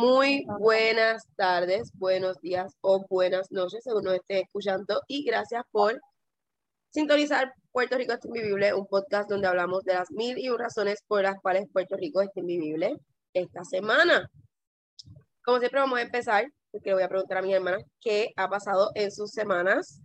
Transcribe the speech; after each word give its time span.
Muy 0.00 0.44
buenas 0.60 1.24
tardes, 1.34 1.90
buenos 1.94 2.40
días 2.40 2.72
o 2.82 3.04
buenas 3.10 3.50
noches, 3.50 3.82
según 3.82 4.04
nos 4.04 4.14
esté 4.14 4.42
escuchando, 4.42 5.02
y 5.08 5.24
gracias 5.24 5.64
por 5.72 6.00
sintonizar 6.90 7.52
Puerto 7.72 7.98
Rico 7.98 8.12
es 8.12 8.24
invivible, 8.24 8.74
un 8.74 8.86
podcast 8.86 9.28
donde 9.28 9.48
hablamos 9.48 9.82
de 9.82 9.94
las 9.94 10.12
mil 10.12 10.38
y 10.38 10.50
un 10.50 10.58
razones 10.60 11.02
por 11.08 11.22
las 11.22 11.40
cuales 11.40 11.66
Puerto 11.72 11.96
Rico 11.96 12.22
es 12.22 12.28
invivible 12.36 12.94
esta 13.34 13.64
semana. 13.64 14.30
Como 15.44 15.58
siempre 15.58 15.80
vamos 15.80 15.98
a 15.98 16.02
empezar, 16.02 16.46
porque 16.70 16.90
le 16.90 16.94
voy 16.94 17.02
a 17.02 17.08
preguntar 17.08 17.38
a 17.38 17.42
mi 17.42 17.52
hermana 17.52 17.78
qué 18.00 18.28
ha 18.36 18.48
pasado 18.48 18.92
en 18.94 19.10
sus 19.10 19.32
semanas. 19.32 20.00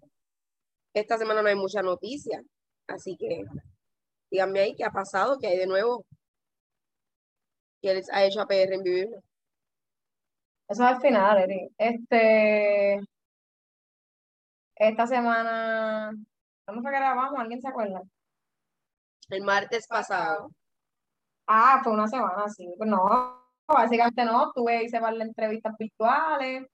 Esta 0.95 1.19
semana 1.19 1.43
no 1.43 1.49
hay 1.49 1.55
mucha 1.55 1.83
noticia, 1.83 2.41
así 2.87 3.15
que 3.15 3.43
díganme 4.31 4.59
ahí 4.59 4.75
qué 4.75 4.85
ha 4.85 4.91
pasado, 4.91 5.37
qué 5.39 5.49
hay 5.49 5.57
de 5.59 5.67
nuevo, 5.67 6.03
qué 7.79 7.93
les 7.93 8.09
ha 8.11 8.25
hecho 8.25 8.41
a 8.41 8.47
PR 8.47 8.73
Invivible. 8.73 9.21
Eso 10.67 10.83
es 10.83 10.89
al 10.89 11.01
final, 11.01 11.37
Eri. 11.39 11.69
Este, 11.77 12.99
esta 14.75 15.07
semana, 15.07 16.11
¿cuándo 16.65 16.81
fue 16.81 16.91
que 16.91 16.97
grabamos? 16.97 17.39
¿Alguien 17.39 17.61
se 17.61 17.67
acuerda? 17.67 18.01
El 19.29 19.43
martes 19.43 19.87
pasado. 19.87 20.49
Ah, 21.47 21.81
fue 21.83 21.93
una 21.93 22.07
semana, 22.07 22.47
sí. 22.49 22.67
Pues 22.77 22.89
no, 22.89 23.43
básicamente 23.67 24.25
no. 24.25 24.51
Tuve, 24.53 24.83
hice 24.83 24.99
varias 24.99 25.27
entrevistas 25.27 25.75
virtuales. 25.77 26.65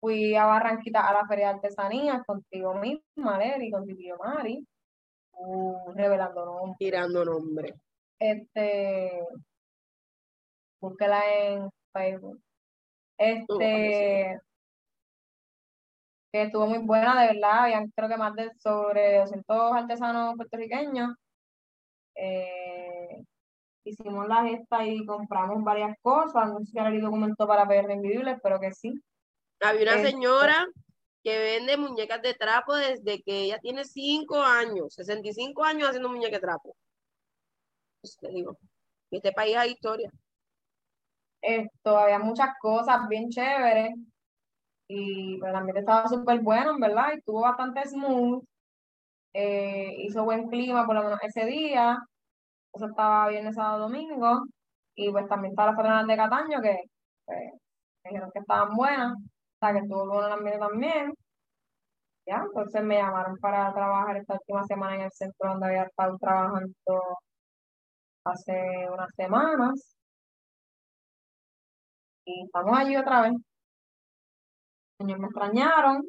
Fui 0.00 0.34
a 0.34 0.46
Barranquita 0.46 1.06
a 1.08 1.12
la 1.12 1.26
Feria 1.26 1.48
de 1.48 1.54
Artesanías 1.54 2.22
contigo 2.26 2.74
misma, 2.74 3.42
Eri, 3.44 3.70
con 3.70 3.86
tu 3.86 3.96
tío 3.96 4.16
Mari. 4.18 4.66
uh, 5.32 5.92
revelando 5.94 6.44
nombres. 6.44 6.78
Tirando 6.78 7.24
nombre. 7.24 7.74
Este, 8.18 9.22
búsquela 10.80 11.22
en 11.34 11.70
Facebook. 11.92 12.40
Este, 13.18 14.40
que 16.32 16.42
estuvo 16.42 16.66
muy 16.66 16.78
buena, 16.78 17.20
de 17.22 17.34
verdad. 17.34 17.64
Habían 17.64 17.90
creo 17.90 18.08
que 18.08 18.16
más 18.16 18.34
de 18.34 18.50
sobre 18.58 19.18
200 19.18 19.72
artesanos 19.72 20.34
puertorriqueños. 20.36 21.14
Eh, 22.14 23.22
hicimos 23.84 24.26
la 24.26 24.44
gesta 24.44 24.84
y 24.86 25.04
compramos 25.06 25.62
varias 25.62 25.96
cosas. 26.02 26.48
No 26.48 26.58
sé 26.60 26.66
si 26.72 26.78
el 26.78 27.00
documento 27.00 27.46
para 27.46 27.66
PR 27.66 27.92
Invivible, 27.92 28.38
pero 28.42 28.58
que 28.60 28.72
sí. 28.72 28.92
Había 29.60 29.82
una 29.82 29.96
Este- 29.96 30.10
señora 30.10 30.66
que 31.22 31.38
vende 31.38 31.76
muñecas 31.76 32.22
de 32.22 32.34
trapo 32.34 32.74
desde 32.74 33.22
que 33.22 33.44
ella 33.44 33.58
tiene 33.58 33.84
5 33.84 34.40
años, 34.40 34.94
65 34.94 35.64
años 35.64 35.88
haciendo 35.88 36.08
muñecas 36.08 36.40
de 36.40 36.46
trapo. 36.46 36.76
Pues 38.00 38.16
te 38.16 38.28
digo, 38.28 38.56
en 39.10 39.16
este 39.16 39.32
país 39.32 39.56
hay 39.56 39.72
historia. 39.72 40.10
Esto, 41.46 41.96
había 41.98 42.18
muchas 42.18 42.50
cosas 42.60 43.08
bien 43.08 43.28
chéveres. 43.30 43.94
Y 44.88 45.36
el 45.44 45.54
ambiente 45.56 45.80
estaba 45.80 46.08
súper 46.08 46.40
bueno, 46.40 46.72
en 46.72 46.80
verdad, 46.80 47.10
y 47.14 47.18
estuvo 47.18 47.42
bastante 47.42 47.84
smooth. 47.88 48.44
Eh, 49.34 49.94
hizo 49.98 50.24
buen 50.24 50.48
clima 50.48 50.86
por 50.86 50.96
lo 50.96 51.04
menos 51.04 51.20
ese 51.22 51.46
día. 51.46 51.98
Eso 52.74 52.86
estaba 52.86 53.28
viernes, 53.28 53.56
sábado, 53.56 53.80
domingo. 53.88 54.44
Y 54.96 55.10
pues 55.12 55.28
también 55.28 55.52
estaba 55.52 55.70
las 55.70 55.76
patronas 55.76 56.06
de 56.06 56.16
Cataño 56.16 56.62
que 56.62 56.80
pues, 57.26 57.52
dijeron 58.04 58.30
que 58.32 58.40
estaban 58.40 58.74
buenas. 58.76 59.14
O 59.14 59.58
sea, 59.60 59.72
que 59.72 59.80
estuvo 59.80 60.06
bueno 60.08 60.26
el 60.28 60.32
ambiente 60.34 60.60
también. 60.60 61.14
Ya, 62.26 62.42
entonces 62.44 62.82
me 62.82 62.96
llamaron 62.96 63.36
para 63.38 63.72
trabajar 63.72 64.16
esta 64.16 64.34
última 64.34 64.64
semana 64.64 64.96
en 64.96 65.02
el 65.02 65.12
centro 65.12 65.50
donde 65.50 65.66
había 65.66 65.84
estado 65.84 66.18
trabajando 66.18 66.74
hace 68.24 68.88
unas 68.92 69.10
semanas. 69.16 69.96
Y 72.26 72.44
estamos 72.44 72.76
allí 72.78 72.96
otra 72.96 73.22
vez. 73.22 73.32
Ellos 74.98 75.18
me 75.18 75.26
extrañaron. 75.26 76.02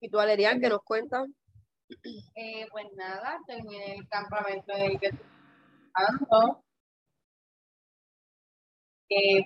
¿Y 0.00 0.08
tú, 0.10 0.18
Alerian, 0.18 0.60
qué 0.60 0.68
nos 0.68 0.82
cuentas? 0.82 1.28
Eh, 2.34 2.66
pues 2.70 2.86
nada, 2.96 3.38
terminé 3.46 3.96
el 3.96 4.08
campamento 4.08 4.72
en 4.74 4.82
el 4.92 5.00
que 5.00 5.06
estoy 5.08 5.26
trabajando. 5.92 6.64
Eh, 9.10 9.44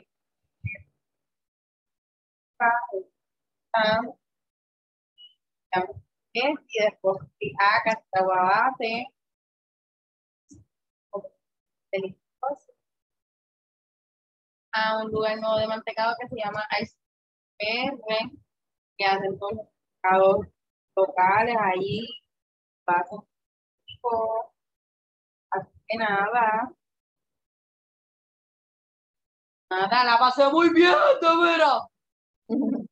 ah, 2.60 4.02
y 6.32 6.80
después 6.84 7.18
fui 7.38 7.52
a 7.58 7.82
Castaguabate, 7.84 9.06
delicioso, 11.92 12.77
a 14.72 15.02
un 15.02 15.10
lugar 15.10 15.38
nuevo 15.38 15.58
de 15.58 15.66
mantecado 15.66 16.14
que 16.20 16.28
se 16.28 16.36
llama 16.36 16.64
Ice 16.80 16.96
PR, 17.58 18.30
que 18.96 19.04
hacen 19.04 19.38
todos 19.38 19.52
los 19.52 19.66
mercados 20.02 20.46
locales 20.96 21.56
ahí, 21.60 22.06
paso 22.84 23.26
rico, 23.86 24.54
así 25.50 25.72
que 25.88 25.98
nada. 25.98 26.72
Nada, 29.70 30.04
la 30.04 30.18
pasé 30.18 30.48
muy 30.50 30.70
bien, 30.70 30.94
de 31.20 31.36
veras. 31.42 31.82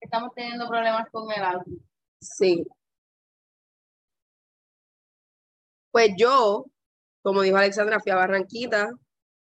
Estamos 0.00 0.32
teniendo 0.34 0.68
problemas 0.68 1.08
con 1.10 1.30
el 1.32 1.42
audio. 1.42 1.78
Sí. 2.20 2.64
Pues 5.90 6.10
yo, 6.16 6.66
como 7.22 7.42
dijo 7.42 7.56
Alexandra, 7.56 8.00
fui 8.00 8.12
a 8.12 8.16
Barranquita. 8.16 8.90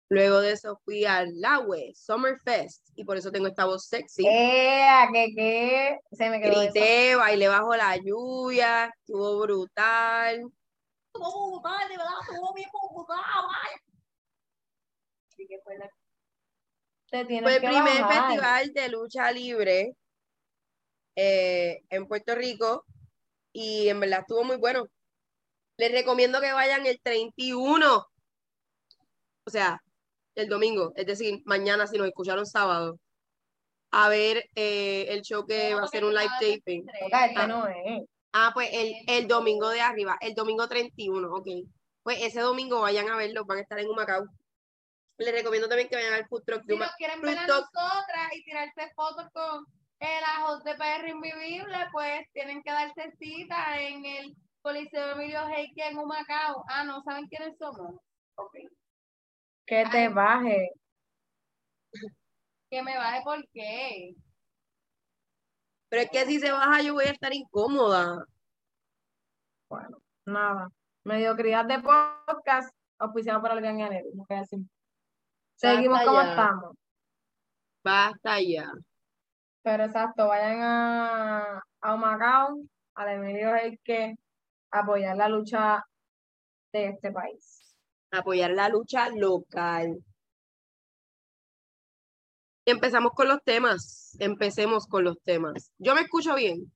Luego 0.08 0.40
de 0.40 0.52
eso 0.52 0.80
fui 0.84 1.04
al 1.04 1.40
Laue 1.40 1.92
Summer 1.94 2.38
Fest 2.44 2.90
y 2.94 3.04
por 3.04 3.16
eso 3.16 3.32
tengo 3.32 3.48
esta 3.48 3.64
voz 3.64 3.86
sexy. 3.86 4.24
¡Ea! 4.26 5.08
que 5.12 5.32
qué! 5.34 5.98
Se 6.12 6.30
me 6.30 6.40
quedó 6.40 6.62
eso. 6.62 6.72
Grité, 6.72 7.16
bailé 7.16 7.48
bajo 7.48 7.74
la 7.74 7.96
lluvia, 7.96 8.86
estuvo 9.00 9.40
brutal. 9.40 10.48
Estuvo 11.12 11.50
brutal, 11.50 11.88
de 11.88 11.96
verdad, 11.96 12.12
estuvo 12.22 12.54
bien 12.54 12.68
brutal, 12.94 13.18
vaya. 13.18 13.82
Así 15.32 15.46
que 15.48 15.58
fue 15.64 15.76
la 15.76 15.90
Te 17.10 17.24
Fue 17.24 17.54
el 17.56 17.60
que 17.60 17.66
primer 17.66 18.00
bajar. 18.00 18.28
festival 18.28 18.72
de 18.72 18.88
lucha 18.88 19.32
libre 19.32 19.96
eh, 21.16 21.82
en 21.90 22.06
Puerto 22.06 22.34
Rico 22.36 22.84
y 23.52 23.88
en 23.88 23.98
verdad 23.98 24.20
estuvo 24.20 24.44
muy 24.44 24.56
bueno. 24.56 24.86
Les 25.78 25.90
recomiendo 25.90 26.40
que 26.40 26.52
vayan 26.52 26.86
el 26.86 27.00
31, 27.02 28.06
o 29.44 29.50
sea, 29.50 29.82
el 30.36 30.48
domingo, 30.48 30.92
es 30.94 31.06
decir, 31.06 31.42
mañana 31.44 31.86
si 31.86 31.98
nos 31.98 32.06
escucharon 32.06 32.46
sábado, 32.46 32.98
a 33.90 34.08
ver 34.08 34.48
eh, 34.54 35.06
el 35.08 35.22
show 35.22 35.46
que 35.46 35.74
va 35.74 35.82
a 35.82 35.88
ser 35.88 36.04
un 36.04 36.14
live 36.14 36.30
taping. 36.40 36.86
No 37.48 37.66
es. 37.66 38.02
Ah, 38.32 38.50
pues 38.52 38.68
el, 38.72 38.94
el 39.08 39.26
domingo 39.26 39.70
de 39.70 39.80
arriba, 39.80 40.18
el 40.20 40.34
domingo 40.34 40.68
31, 40.68 41.32
ok. 41.32 41.48
Pues 42.02 42.22
ese 42.22 42.40
domingo 42.40 42.82
vayan 42.82 43.08
a 43.08 43.16
verlo, 43.16 43.46
van 43.46 43.58
a 43.58 43.60
estar 43.62 43.78
en 43.78 43.88
Humacao. 43.88 44.26
Les 45.18 45.32
recomiendo 45.32 45.68
también 45.68 45.88
que 45.88 45.96
vayan 45.96 46.12
al 46.12 46.28
food 46.28 46.42
truck 46.44 46.62
Si 46.68 46.76
nos 46.76 46.92
quieren 46.96 47.22
ver 47.22 47.38
a 47.38 47.46
nosotras 47.46 48.28
y 48.34 48.44
tirarse 48.44 48.92
fotos 48.94 49.26
con 49.32 49.64
el 50.00 50.24
ajo 50.24 50.58
de 50.58 50.74
PR 50.74 51.08
Invivible, 51.08 51.78
pues 51.90 52.26
tienen 52.34 52.62
que 52.62 52.70
darse 52.70 53.10
cita 53.18 53.80
en 53.80 54.04
el 54.04 54.36
Coliseo 54.60 55.12
Emilio 55.12 55.48
Heike 55.48 55.88
en 55.88 55.98
Humacao. 55.98 56.62
Ah, 56.68 56.84
¿no 56.84 57.02
saben 57.02 57.26
quiénes 57.28 57.56
somos? 57.58 57.94
Ok. 58.34 58.56
Que 59.66 59.84
te 59.90 59.98
Ay. 59.98 60.08
baje. 60.08 60.70
Que 62.70 62.82
me 62.82 62.96
baje, 62.96 63.22
¿por 63.22 63.48
qué? 63.52 64.14
Pero 65.88 66.02
es 66.02 66.10
que 66.10 66.24
si 66.26 66.40
se 66.40 66.50
baja 66.50 66.82
yo 66.82 66.94
voy 66.94 67.04
a 67.04 67.12
estar 67.12 67.32
incómoda. 67.32 68.24
Bueno, 69.68 69.98
nada. 70.24 70.68
Mediocridad 71.04 71.64
de 71.64 71.80
podcast 71.80 72.74
auspiciado 72.98 73.40
por 73.40 73.52
el 73.52 73.60
Gran 73.60 73.78
Llanero, 73.78 74.08
no 74.14 74.24
queda 74.26 74.40
así. 74.40 74.56
Seguimos 75.56 76.02
como 76.02 76.20
estamos. 76.20 76.76
Basta 77.84 78.40
ya. 78.40 78.70
Pero 79.62 79.84
exacto, 79.84 80.28
vayan 80.28 80.60
a, 80.62 81.62
a 81.80 81.94
Humacao, 81.94 82.60
al 82.94 83.08
Emilio 83.08 83.52
que 83.82 84.14
apoyar 84.70 85.16
la 85.16 85.28
lucha 85.28 85.84
de 86.72 86.88
este 86.88 87.10
país. 87.10 87.65
Apoyar 88.10 88.50
la 88.52 88.68
lucha 88.68 89.08
local. 89.10 89.98
Empezamos 92.64 93.12
con 93.12 93.28
los 93.28 93.42
temas. 93.44 94.16
Empecemos 94.18 94.86
con 94.86 95.04
los 95.04 95.20
temas. 95.22 95.70
Yo 95.78 95.94
me 95.94 96.02
escucho 96.02 96.34
bien. 96.34 96.72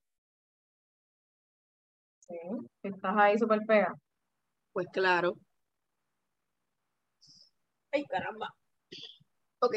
Sí, 2.21 2.37
estás 2.83 3.17
ahí 3.17 3.39
súper 3.39 3.61
pega. 3.67 3.93
Pues 4.73 4.87
claro. 4.93 5.35
Ay, 7.93 8.05
caramba. 8.05 8.55
Ok. 9.61 9.75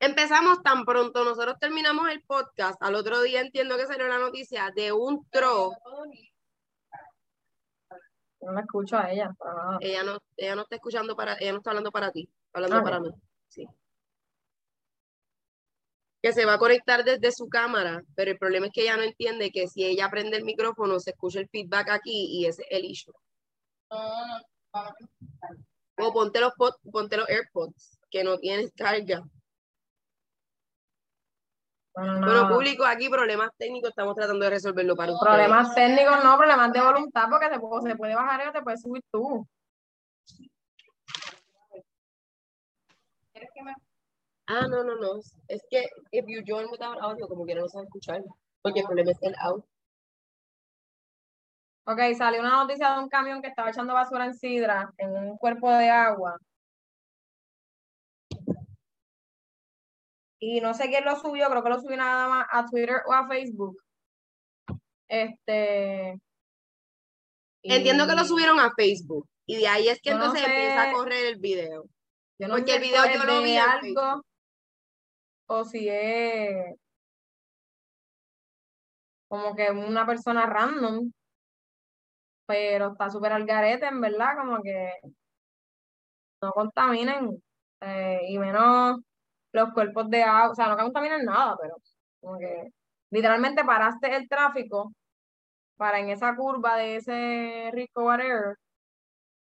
Empezamos 0.00 0.62
tan 0.62 0.84
pronto. 0.84 1.24
Nosotros 1.24 1.56
terminamos 1.60 2.08
el 2.10 2.22
podcast. 2.22 2.82
Al 2.82 2.94
otro 2.94 3.20
día 3.22 3.40
entiendo 3.40 3.76
que 3.76 3.86
salió 3.86 4.08
la 4.08 4.18
noticia 4.18 4.70
de 4.74 4.92
un 4.92 5.26
tro 5.30 5.70
No 8.46 8.52
la 8.52 8.60
escucho 8.60 8.96
a 8.96 9.10
ella. 9.10 9.34
para 9.36 9.54
nada. 9.54 9.78
Ella 9.80 10.04
no, 10.04 10.18
ella 10.36 10.54
no 10.54 10.62
está 10.62 10.76
escuchando 10.76 11.16
para, 11.16 11.34
ella 11.40 11.50
no 11.50 11.58
está 11.58 11.70
hablando 11.70 11.90
para 11.90 12.12
ti, 12.12 12.28
está 12.46 12.58
hablando 12.60 12.76
Ok. 12.78 12.84
para 12.84 13.00
mí. 13.00 13.10
Sí. 13.48 13.66
Que 16.22 16.32
se 16.32 16.44
va 16.44 16.54
a 16.54 16.58
conectar 16.58 17.02
desde 17.04 17.32
su 17.32 17.48
cámara, 17.48 18.02
pero 18.14 18.30
el 18.30 18.38
problema 18.38 18.66
es 18.66 18.72
que 18.72 18.82
ella 18.82 18.96
no 18.96 19.02
entiende 19.02 19.50
que 19.50 19.66
si 19.66 19.84
ella 19.84 20.08
prende 20.10 20.36
el 20.36 20.44
micrófono, 20.44 21.00
se 21.00 21.10
escucha 21.10 21.40
el 21.40 21.48
feedback 21.48 21.90
aquí 21.90 22.28
y 22.38 22.46
ese 22.46 22.62
es 22.62 22.68
el 22.78 22.84
issue. 22.84 23.12
No, 23.90 24.26
no, 24.26 24.42
vamos. 24.72 24.94
O 25.98 26.12
ponte 26.12 26.40
los, 26.40 26.52
ponte 26.92 27.16
los 27.16 27.28
AirPods, 27.28 27.98
que 28.10 28.22
no 28.22 28.38
tienes 28.38 28.70
carga. 28.76 29.24
Bueno, 31.96 32.48
público, 32.50 32.84
aquí 32.84 33.08
problemas 33.08 33.50
técnicos, 33.56 33.88
estamos 33.90 34.14
tratando 34.14 34.44
de 34.44 34.50
resolverlo 34.50 34.94
para 34.94 35.12
ustedes. 35.12 35.32
Problemas 35.34 35.74
técnicos 35.74 36.22
no, 36.22 36.36
problemas 36.36 36.72
de 36.72 36.80
voluntad, 36.82 37.24
porque 37.30 37.48
se, 37.48 37.58
puede- 37.58 37.90
se 37.90 37.96
puede 37.96 38.14
bajar 38.14 38.40
ella, 38.42 38.52
te 38.52 38.60
puedes 38.62 38.82
subir 38.82 39.02
tú. 39.10 39.46
¿Quieres 43.32 43.50
que 43.54 43.62
me 43.62 43.74
Ah, 44.48 44.66
no, 44.68 44.84
no, 44.84 44.94
no. 44.96 45.20
Es 45.48 45.62
que 45.70 45.86
if 46.12 46.24
you 46.28 46.42
join 46.46 46.66
without 46.70 46.98
audio, 47.00 47.26
como 47.26 47.44
que 47.46 47.54
no 47.54 47.66
se 47.68 47.78
va 47.78 47.82
a 47.82 47.84
escuchar. 47.84 48.22
Porque 48.62 48.80
el 48.80 48.86
problema 48.86 49.10
es 49.10 49.18
el 49.22 49.34
audio. 49.40 49.64
Ok, 51.88 51.98
salió 52.16 52.40
una 52.40 52.50
noticia 52.62 52.92
de 52.94 52.98
un 53.00 53.08
camión 53.08 53.40
que 53.40 53.48
estaba 53.48 53.70
echando 53.70 53.94
basura 53.94 54.26
en 54.26 54.34
sidra 54.34 54.92
en 54.98 55.10
un 55.16 55.36
cuerpo 55.38 55.70
de 55.70 55.88
agua. 55.88 56.36
Y 60.48 60.60
no 60.60 60.74
sé 60.74 60.88
quién 60.88 61.04
lo 61.04 61.18
subió, 61.18 61.50
creo 61.50 61.60
que 61.60 61.70
lo 61.70 61.80
subió 61.80 61.96
nada 61.96 62.28
más 62.28 62.46
a 62.52 62.64
Twitter 62.66 63.02
o 63.04 63.12
a 63.12 63.26
Facebook. 63.26 63.82
Este. 65.08 66.20
Entiendo 67.64 68.06
que 68.06 68.14
lo 68.14 68.24
subieron 68.24 68.60
a 68.60 68.70
Facebook. 68.76 69.28
Y 69.44 69.56
de 69.56 69.66
ahí 69.66 69.88
es 69.88 70.00
que 70.00 70.10
Yo 70.10 70.18
no 70.18 70.26
entonces 70.26 70.46
empieza 70.46 70.88
a 70.88 70.92
correr 70.92 71.26
el 71.26 71.40
video. 71.40 71.86
Yo 72.38 72.46
no 72.46 72.54
porque 72.54 72.70
sé 72.70 72.76
el 72.76 72.82
video 72.82 73.04
esto 73.04 73.18
yo 73.18 73.24
lo 73.24 73.42
vi 73.42 73.56
algo 73.56 74.22
o 75.48 75.64
si 75.64 75.88
es 75.88 76.76
como 79.28 79.56
que 79.56 79.68
una 79.72 80.06
persona 80.06 80.46
random, 80.46 81.10
pero 82.46 82.92
está 82.92 83.10
súper 83.10 83.32
al 83.32 83.46
garete, 83.46 83.86
en 83.86 84.00
verdad, 84.00 84.36
como 84.36 84.62
que 84.62 84.92
no 86.40 86.52
contaminen, 86.52 87.42
eh, 87.80 88.20
y 88.28 88.38
menos 88.38 89.00
los 89.56 89.72
cuerpos 89.72 90.08
de 90.10 90.22
agua, 90.22 90.50
o 90.52 90.54
sea, 90.54 90.68
no 90.68 90.76
contaminen 90.76 91.24
nada, 91.24 91.56
pero 91.60 91.76
como 92.20 92.38
que 92.38 92.70
literalmente 93.10 93.64
paraste 93.64 94.14
el 94.16 94.28
tráfico 94.28 94.92
para 95.76 96.00
en 96.00 96.10
esa 96.10 96.36
curva 96.36 96.76
de 96.76 96.96
ese 96.96 97.70
rico 97.72 98.04
whatever, 98.04 98.56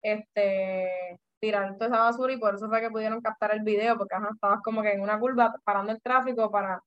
este, 0.02 1.20
tirar 1.40 1.74
toda 1.78 1.88
esa 1.88 2.00
basura 2.00 2.34
y 2.34 2.40
por 2.40 2.56
eso 2.56 2.68
fue 2.70 2.82
que 2.82 2.90
pudieron 2.92 3.22
captar 3.22 3.54
el 3.54 3.64
video, 3.64 3.98
porque 3.98 4.16
estabas 4.34 4.62
como 4.64 4.82
que 4.82 4.94
en 4.94 5.02
una 5.02 5.20
curva 5.20 5.54
parando 5.66 5.92
el 5.94 6.02
tráfico 6.02 6.52
para 6.52 6.82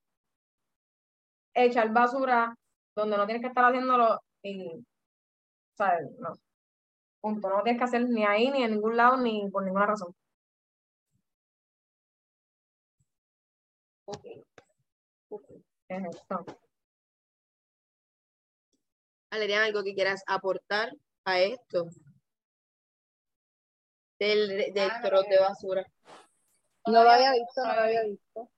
echar 1.54 1.92
basura 1.92 2.54
donde 2.94 3.16
no 3.16 3.26
tienes 3.26 3.42
que 3.42 3.48
estar 3.48 3.64
haciéndolo 3.64 4.20
y, 4.42 4.84
¿sabes? 5.76 6.08
No. 6.18 6.34
Punto. 7.20 7.48
No 7.50 7.62
tienes 7.62 7.80
que 7.80 7.84
hacer 7.84 8.08
ni 8.08 8.24
ahí, 8.24 8.50
ni 8.50 8.62
en 8.64 8.72
ningún 8.72 8.96
lado, 8.96 9.16
ni 9.18 9.48
por 9.50 9.64
ninguna 9.64 9.86
razón. 9.86 10.14
Es 15.88 16.04
esto. 16.04 16.44
Valeria, 19.30 19.64
¿algo 19.64 19.82
que 19.82 19.94
quieras 19.94 20.22
aportar 20.26 20.90
a 21.24 21.40
esto? 21.40 21.86
Del, 24.18 24.72
del 24.72 24.90
Ah, 24.90 25.00
trote 25.02 25.30
de 25.30 25.40
basura. 25.40 25.84
No 26.86 27.04
lo 27.04 27.10
había 27.10 27.32
visto, 27.32 27.64
no 27.64 27.74
lo 27.74 27.80
había 27.80 28.02
visto. 28.04 28.50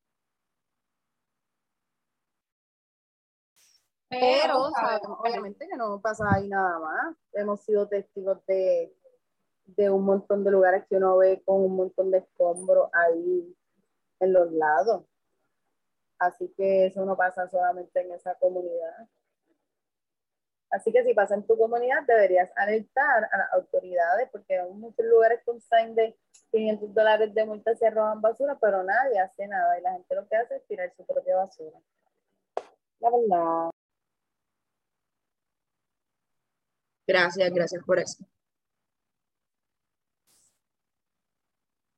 Pero 4.09 4.65
obviamente 5.21 5.69
que 5.69 5.77
no 5.77 6.01
pasa 6.01 6.25
ahí 6.33 6.49
nada 6.49 6.79
más. 6.81 7.17
Hemos 7.33 7.61
sido 7.63 7.87
testigos 7.89 8.45
de, 8.47 8.93
de 9.67 9.91
un 9.91 10.05
montón 10.05 10.43
de 10.43 10.51
lugares 10.51 10.85
que 10.89 10.97
uno 10.97 11.17
ve 11.19 11.43
con 11.45 11.61
un 11.63 11.77
montón 11.77 12.11
de 12.11 12.19
escombros 12.19 12.89
ahí 12.93 13.57
en 14.21 14.33
los 14.33 14.51
lados. 14.53 15.05
Así 16.21 16.53
que 16.57 16.87
eso 16.87 17.05
no 17.07 17.17
pasa 17.17 17.49
solamente 17.49 18.01
en 18.01 18.13
esa 18.13 18.35
comunidad. 18.35 19.09
Así 20.71 20.93
que 20.93 21.03
si 21.03 21.15
pasa 21.15 21.35
en 21.35 21.47
tu 21.47 21.57
comunidad, 21.57 22.05
deberías 22.07 22.53
alertar 22.57 23.29
a 23.33 23.39
las 23.39 23.53
autoridades, 23.55 24.29
porque 24.31 24.59
hay 24.59 24.71
muchos 24.71 25.05
lugares 25.07 25.41
con 25.45 25.61
sign 25.61 25.95
de 25.95 26.17
500 26.53 26.95
dólares 26.95 27.35
de 27.35 27.45
multa 27.45 27.75
si 27.75 27.89
roban 27.89 28.21
basura, 28.21 28.57
pero 28.61 28.83
nadie 28.85 29.19
hace 29.19 29.49
nada 29.49 29.79
y 29.79 29.83
la 29.83 29.93
gente 29.93 30.15
lo 30.15 30.29
que 30.29 30.37
hace 30.37 30.57
es 30.57 30.67
tirar 30.67 30.93
su 30.95 31.05
propia 31.07 31.37
basura. 31.37 31.79
La 33.01 33.11
verdad. 33.11 33.71
Gracias, 37.07 37.51
gracias 37.51 37.83
por 37.85 37.99
eso. 37.99 38.25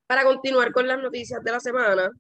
Para 0.07 0.25
continuar 0.25 0.73
con 0.73 0.87
las 0.87 0.99
noticias 0.99 1.43
de 1.43 1.51
la 1.51 1.61
semana, 1.61 2.11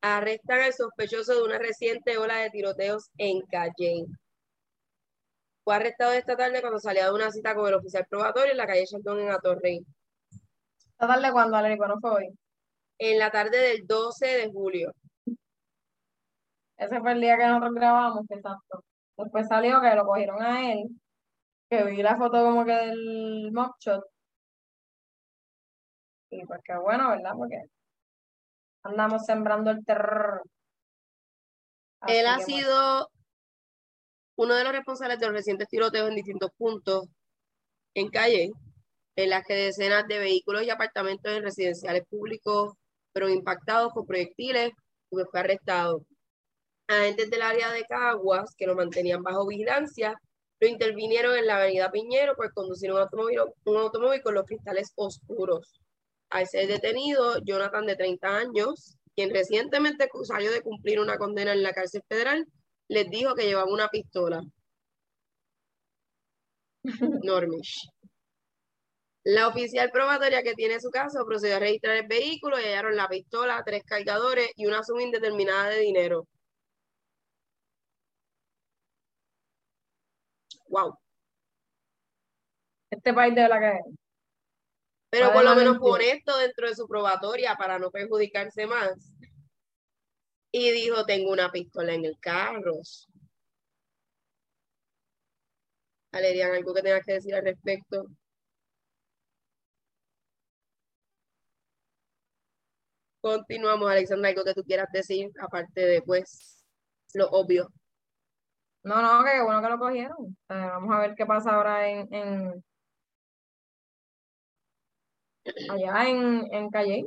arrestan 0.00 0.60
al 0.60 0.72
sospechoso 0.72 1.34
de 1.34 1.42
una 1.42 1.58
reciente 1.58 2.18
ola 2.18 2.36
de 2.38 2.50
tiroteos 2.50 3.10
en 3.18 3.40
Calle. 3.42 4.04
Fue 5.64 5.74
arrestado 5.74 6.12
esta 6.12 6.36
tarde 6.36 6.60
cuando 6.60 6.78
salía 6.78 7.06
de 7.06 7.12
una 7.12 7.30
cita 7.32 7.54
con 7.54 7.66
el 7.68 7.74
oficial 7.74 8.06
probatorio 8.08 8.52
en 8.52 8.58
la 8.58 8.66
calle 8.66 8.86
Chantón 8.86 9.20
en 9.20 9.30
Atorrey, 9.30 9.84
Esta 10.90 11.06
tarde 11.08 11.32
cuando 11.32 11.56
Alerico 11.56 11.86
no 11.88 11.98
fue 12.00 12.10
hoy. 12.10 12.38
en 12.98 13.18
la 13.18 13.30
tarde 13.30 13.58
del 13.58 13.86
12 13.86 14.26
de 14.26 14.50
julio. 14.52 14.92
Ese 16.78 17.00
fue 17.00 17.12
el 17.12 17.20
día 17.20 17.36
que 17.36 17.46
nosotros 17.46 17.74
grabamos, 17.74 18.24
exacto. 18.30 18.84
Después 19.16 19.46
salió 19.48 19.80
que 19.80 19.94
lo 19.94 20.04
cogieron 20.06 20.42
a 20.42 20.72
él, 20.72 20.88
que 21.70 21.84
vi 21.84 22.02
la 22.02 22.16
foto 22.16 22.38
como 22.44 22.64
que 22.64 22.72
del 22.72 23.50
mugshot. 23.52 24.04
Y 26.30 26.44
pues 26.46 26.60
qué 26.64 26.76
bueno, 26.76 27.10
¿verdad? 27.10 27.32
Porque 27.36 27.62
andamos 28.88 29.24
sembrando 29.24 29.70
el 29.70 29.84
terror. 29.84 30.42
Él 32.06 32.26
Así 32.26 32.26
ha 32.26 32.36
que, 32.36 32.44
pues, 32.44 32.46
sido 32.46 33.08
uno 34.36 34.54
de 34.54 34.64
los 34.64 34.72
responsables 34.72 35.18
de 35.18 35.26
los 35.26 35.34
recientes 35.34 35.68
tiroteos 35.68 36.08
en 36.08 36.14
distintos 36.16 36.50
puntos 36.56 37.08
en 37.94 38.08
calle, 38.10 38.50
en 39.16 39.30
las 39.30 39.44
que 39.44 39.54
decenas 39.54 40.06
de 40.06 40.18
vehículos 40.18 40.62
y 40.62 40.70
apartamentos 40.70 41.32
en 41.32 41.42
residenciales 41.42 42.04
públicos 42.08 42.74
fueron 43.12 43.32
impactados 43.32 43.92
con 43.94 44.06
proyectiles, 44.06 44.72
porque 45.08 45.28
fue 45.30 45.40
arrestado. 45.40 46.02
Agentes 46.86 47.30
del 47.30 47.42
área 47.42 47.72
de 47.72 47.84
Caguas, 47.84 48.54
que 48.56 48.66
lo 48.66 48.76
mantenían 48.76 49.22
bajo 49.22 49.46
vigilancia, 49.46 50.14
lo 50.60 50.68
intervinieron 50.68 51.36
en 51.36 51.46
la 51.46 51.56
avenida 51.56 51.90
Piñero 51.90 52.34
por 52.36 52.52
conducir 52.52 52.92
un 52.92 52.98
automóvil, 52.98 53.40
un 53.64 53.76
automóvil 53.76 54.22
con 54.22 54.34
los 54.34 54.44
cristales 54.44 54.92
oscuros. 54.96 55.80
Al 56.30 56.46
ser 56.46 56.66
detenido, 56.68 57.38
Jonathan, 57.44 57.86
de 57.86 57.96
30 57.96 58.36
años, 58.36 58.96
quien 59.14 59.30
recientemente 59.30 60.08
salió 60.24 60.50
de 60.52 60.62
cumplir 60.62 61.00
una 61.00 61.16
condena 61.18 61.52
en 61.52 61.62
la 61.62 61.72
cárcel 61.72 62.02
federal, 62.08 62.46
les 62.88 63.08
dijo 63.10 63.34
que 63.34 63.46
llevaba 63.46 63.72
una 63.72 63.88
pistola. 63.88 64.42
Normish. 67.24 67.88
La 69.24 69.48
oficial 69.48 69.90
probatoria 69.90 70.42
que 70.42 70.54
tiene 70.54 70.80
su 70.80 70.88
caso 70.90 71.24
procedió 71.26 71.56
a 71.56 71.58
registrar 71.58 71.96
el 71.96 72.06
vehículo 72.06 72.60
y 72.60 72.64
hallaron 72.64 72.96
la 72.96 73.08
pistola, 73.08 73.62
tres 73.66 73.82
cargadores 73.84 74.50
y 74.56 74.66
una 74.66 74.82
suma 74.84 75.02
indeterminada 75.02 75.68
de 75.70 75.80
dinero. 75.80 76.26
Wow. 80.68 80.96
Este 82.90 83.12
país 83.14 83.34
de 83.34 83.42
verdad 83.42 83.60
que 83.60 84.05
Pero 85.16 85.32
por 85.32 85.44
lo 85.44 85.50
no 85.50 85.56
menos 85.56 85.78
pone 85.78 86.10
esto 86.10 86.36
dentro 86.36 86.68
de 86.68 86.74
su 86.74 86.86
probatoria 86.86 87.56
para 87.56 87.78
no 87.78 87.90
perjudicarse 87.90 88.66
más. 88.66 89.14
Y 90.52 90.70
dijo, 90.72 91.06
tengo 91.06 91.32
una 91.32 91.50
pistola 91.50 91.94
en 91.94 92.04
el 92.04 92.18
carro. 92.20 92.74
Valerian, 96.12 96.52
¿algo 96.52 96.74
que 96.74 96.82
tengas 96.82 97.04
que 97.06 97.14
decir 97.14 97.34
al 97.34 97.44
respecto? 97.44 98.04
Continuamos, 103.22 103.90
Alexandra, 103.90 104.28
algo 104.28 104.44
que 104.44 104.54
tú 104.54 104.64
quieras 104.64 104.88
decir, 104.92 105.30
aparte 105.40 105.80
de, 105.80 106.02
pues, 106.02 106.62
lo 107.14 107.28
obvio. 107.30 107.72
No, 108.82 109.00
no, 109.00 109.24
que 109.24 109.42
bueno 109.42 109.62
que 109.62 109.68
lo 109.68 109.78
cogieron. 109.78 110.36
Eh, 110.50 110.54
vamos 110.54 110.94
a 110.94 111.00
ver 111.00 111.14
qué 111.16 111.24
pasa 111.24 111.54
ahora 111.54 111.88
en, 111.88 112.12
en 112.12 112.65
allá 115.70 116.08
en, 116.08 116.46
en 116.52 116.70
Calle. 116.70 117.04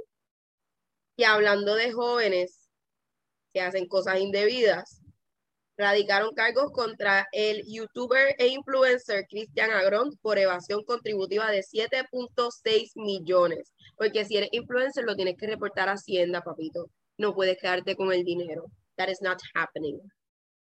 Y 1.15 1.23
hablando 1.23 1.75
de 1.75 1.91
jóvenes 1.91 2.69
que 3.53 3.61
hacen 3.61 3.87
cosas 3.87 4.19
indebidas, 4.19 5.01
radicaron 5.77 6.33
cargos 6.33 6.71
contra 6.71 7.27
el 7.31 7.63
youtuber 7.65 8.35
e 8.37 8.47
influencer 8.47 9.25
Cristian 9.29 9.71
Agrón 9.71 10.11
por 10.21 10.37
evasión 10.37 10.83
contributiva 10.83 11.49
de 11.51 11.61
7.6 11.61 12.91
millones. 12.95 13.71
Porque 13.95 14.25
si 14.25 14.37
eres 14.37 14.49
influencer 14.51 15.05
lo 15.05 15.15
tienes 15.15 15.37
que 15.37 15.47
reportar 15.47 15.89
a 15.89 15.93
Hacienda, 15.93 16.41
papito. 16.41 16.89
No 17.17 17.33
puedes 17.33 17.57
quedarte 17.57 17.95
con 17.95 18.11
el 18.11 18.23
dinero. 18.23 18.65
That 18.97 19.09
is 19.09 19.21
not 19.21 19.39
happening. 19.55 19.99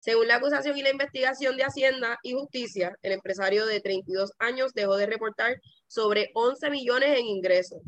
Según 0.04 0.28
la 0.28 0.36
acusación 0.36 0.76
y 0.76 0.82
la 0.82 0.90
investigación 0.90 1.56
de 1.56 1.64
Hacienda 1.64 2.18
y 2.22 2.34
Justicia, 2.34 2.94
el 3.00 3.12
empresario 3.12 3.64
de 3.64 3.80
32 3.80 4.34
años 4.38 4.74
dejó 4.74 4.98
de 4.98 5.06
reportar 5.06 5.58
sobre 5.86 6.30
11 6.34 6.68
millones 6.68 7.18
en 7.18 7.24
ingresos. 7.24 7.80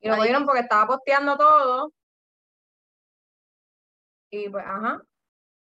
Y 0.00 0.08
lo 0.08 0.22
vieron 0.22 0.46
porque 0.46 0.60
estaba 0.60 0.86
posteando 0.86 1.36
todo. 1.36 1.92
Y 4.30 4.48
pues, 4.48 4.64
ajá. 4.66 5.02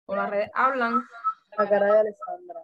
Por 0.06 0.16
las 0.16 0.30
redes 0.30 0.50
hablan, 0.54 1.06
La 1.58 1.68
cara 1.68 1.92
de 1.92 1.98
Alessandra. 1.98 2.62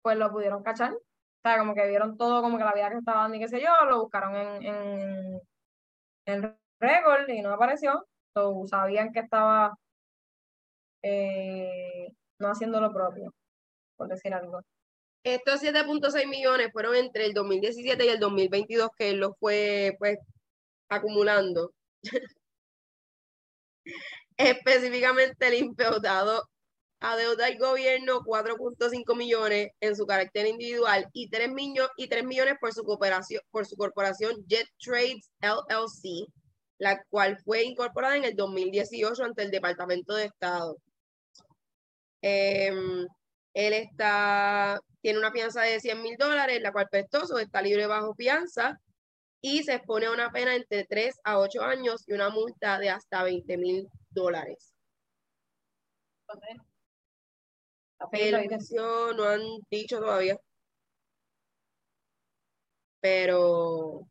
pues 0.00 0.16
lo 0.16 0.32
pudieron 0.32 0.62
cachar. 0.62 0.94
O 0.94 1.42
sea, 1.42 1.58
como 1.58 1.74
que 1.74 1.86
vieron 1.86 2.16
todo, 2.16 2.40
como 2.40 2.56
que 2.56 2.64
la 2.64 2.72
vida 2.72 2.88
que 2.88 2.96
estaba 2.96 3.20
dando 3.20 3.36
y 3.36 3.40
qué 3.40 3.48
sé 3.48 3.60
yo, 3.60 3.68
lo 3.84 4.04
buscaron 4.04 4.34
en, 4.34 4.62
en, 4.64 5.40
en 6.24 6.59
Record 6.80 7.28
y 7.28 7.42
no 7.42 7.52
apareció. 7.52 8.06
So, 8.34 8.66
sabían 8.66 9.12
que 9.12 9.20
estaba 9.20 9.76
eh, 11.02 12.08
no 12.38 12.48
haciendo 12.48 12.80
lo 12.80 12.92
propio, 12.92 13.34
por 13.96 14.08
decir 14.08 14.32
algo. 14.34 14.60
Estos 15.22 15.60
7.6 15.62 16.26
millones 16.28 16.70
fueron 16.72 16.94
entre 16.96 17.26
el 17.26 17.34
2017 17.34 18.06
y 18.06 18.08
el 18.08 18.18
2022 18.18 18.88
que 18.96 19.10
él 19.10 19.18
los 19.18 19.32
fue 19.38 19.94
pues 19.98 20.18
acumulando. 20.88 21.72
Específicamente 24.36 25.46
el 25.48 25.54
impeutado 25.54 26.48
adeuda 27.00 27.46
al 27.46 27.58
gobierno 27.58 28.20
4.5 28.20 29.16
millones 29.16 29.68
en 29.80 29.96
su 29.96 30.06
carácter 30.06 30.46
individual 30.46 31.06
y 31.12 31.28
3, 31.28 31.50
millo- 31.50 31.90
y 31.96 32.08
3 32.08 32.24
millones 32.24 32.54
por 32.60 32.72
su, 32.72 32.82
cooperación, 32.84 33.42
por 33.50 33.66
su 33.66 33.76
corporación 33.76 34.32
Jet 34.46 34.66
Trades 34.78 35.30
LLC, 35.40 36.26
la 36.80 37.02
cual 37.10 37.38
fue 37.44 37.62
incorporada 37.62 38.16
en 38.16 38.24
el 38.24 38.34
2018 38.34 39.22
ante 39.24 39.42
el 39.42 39.50
Departamento 39.50 40.14
de 40.14 40.24
Estado. 40.24 40.76
Em, 42.22 43.06
él 43.54 43.72
está, 43.74 44.78
tiene 45.02 45.18
una 45.18 45.30
fianza 45.30 45.62
de 45.62 45.78
100 45.80 46.02
mil 46.02 46.16
dólares, 46.16 46.60
la 46.62 46.72
cual 46.72 46.88
Pestoso 46.90 47.38
está 47.38 47.60
libre 47.62 47.86
bajo 47.86 48.14
fianza 48.14 48.80
y 49.42 49.62
se 49.62 49.74
expone 49.74 50.06
a 50.06 50.12
una 50.12 50.30
pena 50.30 50.54
entre 50.56 50.84
3 50.84 51.20
a 51.24 51.38
8 51.38 51.62
años 51.62 52.02
y 52.06 52.14
una 52.14 52.30
multa 52.30 52.78
de 52.78 52.90
hasta 52.90 53.22
20 53.24 53.58
mil 53.58 53.88
dólares. 54.10 54.72
No 59.16 59.24
han 59.24 59.42
dicho 59.70 59.98
todavía. 60.00 60.38
Pero, 63.00 64.09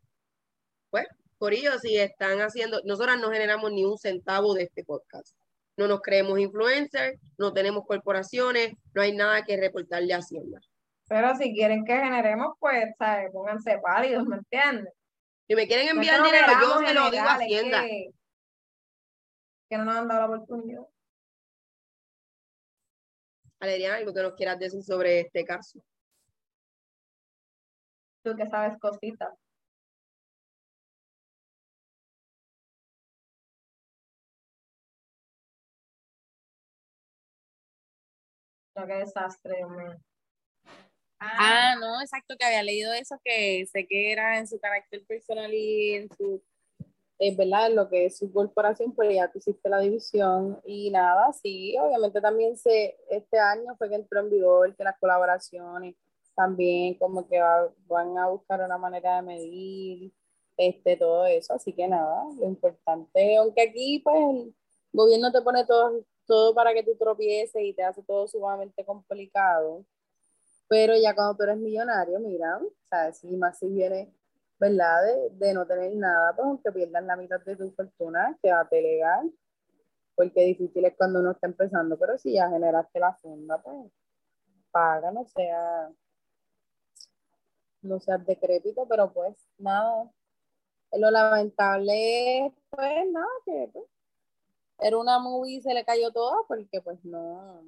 por 1.39 1.53
ello, 1.53 1.79
si 1.79 1.97
están 1.97 2.41
haciendo, 2.41 2.81
nosotras 2.83 3.19
no 3.19 3.31
generamos 3.31 3.71
ni 3.71 3.85
un 3.85 3.97
centavo 3.97 4.53
de 4.53 4.63
este 4.63 4.83
podcast. 4.83 5.33
No 5.77 5.87
nos 5.87 6.01
creemos 6.01 6.37
influencers, 6.37 7.17
no 7.37 7.53
tenemos 7.53 7.85
corporaciones, 7.85 8.73
no 8.93 9.01
hay 9.01 9.15
nada 9.15 9.43
que 9.45 9.55
reportarle 9.55 10.13
a 10.13 10.17
Hacienda. 10.17 10.59
Pero 11.07 11.33
si 11.37 11.53
quieren 11.53 11.85
que 11.85 11.93
generemos, 11.93 12.57
pues, 12.59 12.93
¿sabes? 12.97 13.31
Pónganse 13.31 13.79
pálidos, 13.79 14.25
¿me 14.25 14.35
entiendes? 14.35 14.93
Si 15.47 15.55
me 15.55 15.65
quieren 15.65 15.87
enviar 15.87 16.21
dinero, 16.21 16.47
yo 16.61 16.85
se 16.85 16.93
lo 16.93 17.09
digo 17.09 17.23
a 17.23 17.35
Hacienda. 17.35 17.81
Que, 17.83 18.09
que 19.69 19.77
no 19.77 19.85
nos 19.85 19.95
han 19.95 20.07
dado 20.09 20.19
la 20.19 20.35
oportunidad. 20.35 20.83
Valeriana, 23.61 23.95
algo 23.95 24.13
que 24.13 24.21
nos 24.21 24.33
quieras 24.33 24.59
decir 24.59 24.83
sobre 24.83 25.21
este 25.21 25.45
caso. 25.45 25.79
Tú 28.23 28.35
que 28.35 28.45
sabes 28.47 28.77
cositas. 28.77 29.33
No, 38.79 38.87
qué 38.87 38.93
desastre, 38.93 39.65
mío. 39.65 39.97
Ah, 41.19 41.75
no, 41.79 41.99
exacto, 42.01 42.35
que 42.37 42.45
había 42.45 42.63
leído 42.63 42.93
eso, 42.93 43.19
que 43.25 43.65
sé 43.69 43.85
que 43.85 44.11
era 44.13 44.37
en 44.37 44.47
su 44.47 44.57
carácter 44.57 45.03
personal 45.05 45.53
y 45.53 45.95
en 45.95 46.09
su... 46.15 46.41
es 47.17 47.35
verdad, 47.35 47.67
en 47.67 47.75
lo 47.75 47.89
que 47.89 48.05
es 48.05 48.17
su 48.17 48.31
corporación, 48.31 48.93
pues 48.95 49.13
ya 49.13 49.29
tú 49.29 49.39
hiciste 49.39 49.67
la 49.67 49.79
división 49.79 50.61
y 50.65 50.89
nada, 50.91 51.33
sí, 51.33 51.75
obviamente 51.77 52.21
también 52.21 52.55
se, 52.55 52.95
este 53.09 53.37
año 53.37 53.75
fue 53.77 53.89
que 53.89 53.95
entró 53.95 54.21
en 54.21 54.29
vigor 54.29 54.73
que 54.77 54.83
las 54.85 54.97
colaboraciones 54.97 55.95
también 56.35 56.93
como 56.93 57.27
que 57.27 57.41
va- 57.41 57.69
van 57.87 58.17
a 58.17 58.27
buscar 58.29 58.61
una 58.61 58.77
manera 58.77 59.17
de 59.17 59.21
medir 59.23 60.13
este, 60.55 60.95
todo 60.95 61.25
eso, 61.25 61.53
así 61.53 61.73
que 61.73 61.85
nada, 61.89 62.23
lo 62.39 62.45
importante, 62.45 63.35
aunque 63.35 63.61
aquí 63.63 63.99
pues 63.99 64.17
el 64.17 64.55
gobierno 64.93 65.33
te 65.33 65.41
pone 65.41 65.65
todo, 65.65 66.01
todo 66.29 66.53
para 66.55 66.73
que 66.73 66.83
tú 66.83 66.95
tropieces 66.95 67.61
y 67.61 67.73
te 67.73 67.83
hace 67.83 68.03
todo 68.03 68.27
sumamente 68.27 68.85
complicado, 68.85 69.83
pero 70.69 70.93
ya 70.95 71.15
cuando 71.15 71.35
tú 71.35 71.43
eres 71.43 71.57
millonario, 71.57 72.19
mira, 72.19 72.59
sabes, 72.89 73.17
si 73.17 73.35
más 73.35 73.59
si 73.59 73.67
viene 73.67 74.13
¿verdad? 74.59 75.03
De, 75.05 75.47
de 75.47 75.53
no 75.53 75.65
tener 75.65 75.95
nada, 75.95 76.35
pues 76.35 76.45
aunque 76.45 76.71
pierdas 76.71 77.03
la 77.05 77.15
mitad 77.15 77.39
de 77.41 77.55
tu 77.55 77.71
fortuna, 77.71 78.37
quédate 78.43 78.81
legal, 78.81 79.31
porque 80.15 80.43
difícil 80.43 80.83
es 80.85 80.95
cuando 80.97 81.21
uno 81.21 81.31
está 81.31 81.47
empezando, 81.47 81.97
pero 81.97 82.17
si 82.17 82.33
ya 82.33 82.49
generaste 82.49 82.99
la 82.99 83.13
funda, 83.15 83.61
pues 83.61 83.91
paga, 84.71 85.11
no 85.11 85.25
sea, 85.25 85.89
no 87.81 87.99
seas 87.99 88.25
decrépito, 88.25 88.85
pero 88.87 89.13
pues 89.13 89.37
nada, 89.57 90.11
lo 90.91 91.11
lamentable 91.11 92.47
es, 92.47 92.53
pues 92.69 93.09
nada, 93.11 93.27
que 93.45 93.69
pues, 93.71 93.85
era 94.81 94.97
una 94.97 95.19
movie 95.19 95.57
y 95.57 95.61
se 95.61 95.73
le 95.73 95.85
cayó 95.85 96.11
toda, 96.11 96.37
porque 96.47 96.81
pues 96.81 97.03
no, 97.03 97.63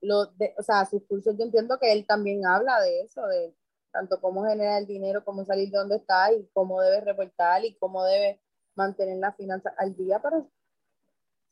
lo 0.00 0.26
de, 0.26 0.54
o 0.58 0.62
sea, 0.62 0.84
sus 0.84 1.02
cursos 1.04 1.36
yo 1.36 1.44
entiendo 1.44 1.78
que 1.78 1.92
él 1.92 2.06
también 2.06 2.46
habla 2.46 2.80
de 2.80 3.00
eso, 3.02 3.26
de 3.26 3.54
tanto 3.90 4.20
cómo 4.20 4.44
generar 4.44 4.80
el 4.80 4.86
dinero, 4.86 5.24
cómo 5.24 5.44
salir 5.44 5.70
de 5.70 5.78
donde 5.78 5.96
está 5.96 6.32
y 6.32 6.46
cómo 6.52 6.80
debes 6.80 7.04
reportar 7.04 7.64
y 7.64 7.74
cómo 7.76 8.04
debes 8.04 8.38
mantener 8.74 9.18
las 9.18 9.36
finanzas 9.36 9.72
al 9.76 9.96
día, 9.96 10.20
pero 10.22 10.48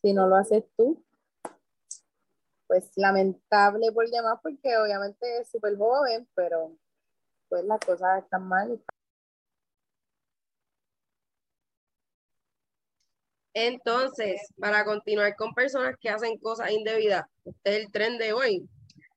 si 0.02 0.12
no 0.12 0.28
lo 0.28 0.36
haces 0.36 0.64
tú, 0.76 1.02
pues 2.66 2.90
lamentable 2.96 3.90
por 3.92 4.08
demás, 4.08 4.38
porque 4.42 4.76
obviamente 4.76 5.38
es 5.38 5.48
súper 5.48 5.76
joven, 5.76 6.28
pero 6.34 6.76
pues 7.48 7.64
las 7.64 7.80
cosas 7.80 8.22
están 8.22 8.46
mal. 8.46 8.80
Entonces, 13.58 14.38
para 14.60 14.84
continuar 14.84 15.34
con 15.34 15.54
personas 15.54 15.94
que 15.98 16.10
hacen 16.10 16.36
cosas 16.36 16.72
indebidas, 16.72 17.24
este 17.42 17.70
es 17.70 17.86
el 17.86 17.90
tren 17.90 18.18
de 18.18 18.34
hoy. 18.34 18.68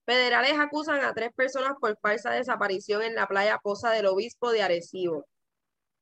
Federales 0.05 0.53
acusan 0.57 1.03
a 1.03 1.13
tres 1.13 1.31
personas 1.35 1.73
por 1.77 1.99
falsa 1.99 2.31
desaparición 2.31 3.01
en 3.01 3.15
la 3.15 3.27
playa 3.27 3.59
Poza 3.61 3.91
del 3.91 4.05
Obispo 4.05 4.53
de 4.53 4.61
Arecibo. 4.61 5.25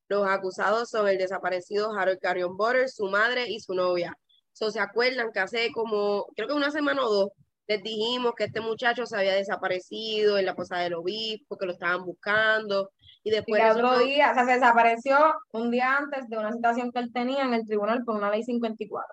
Los 0.07 0.27
acusados 0.27 0.91
son 0.91 1.07
el 1.07 1.17
desaparecido 1.17 1.91
Harold 1.91 2.19
Carrion 2.19 2.55
Butter, 2.55 2.87
su 2.89 3.07
madre 3.07 3.49
y 3.49 3.59
su 3.59 3.73
novia. 3.73 4.15
So, 4.53 4.69
¿Se 4.69 4.79
acuerdan 4.79 5.31
que 5.31 5.39
hace 5.39 5.71
como, 5.71 6.27
creo 6.35 6.47
que 6.47 6.53
una 6.53 6.69
semana 6.69 7.03
o 7.07 7.11
dos, 7.11 7.29
les 7.67 7.81
dijimos 7.81 8.33
que 8.37 8.43
este 8.43 8.61
muchacho 8.61 9.07
se 9.07 9.17
había 9.17 9.33
desaparecido 9.33 10.37
en 10.37 10.45
la 10.45 10.53
Poza 10.53 10.77
del 10.77 10.93
Obispo, 10.93 11.57
que 11.57 11.65
lo 11.65 11.71
estaban 11.71 12.05
buscando, 12.05 12.91
y 13.27 13.31
Y 13.31 13.35
después 13.35 13.61
otro 13.71 13.99
día, 13.99 14.31
o 14.31 14.33
sea, 14.33 14.45
se 14.45 14.53
desapareció 14.53 15.17
un 15.51 15.71
día 15.71 15.97
antes 15.97 16.27
de 16.29 16.37
una 16.37 16.53
citación 16.53 16.91
que 16.91 16.99
él 16.99 17.11
tenía 17.13 17.43
en 17.43 17.53
el 17.53 17.65
tribunal 17.65 18.03
por 18.05 18.15
una 18.15 18.31
ley 18.31 18.43
54. 18.43 19.05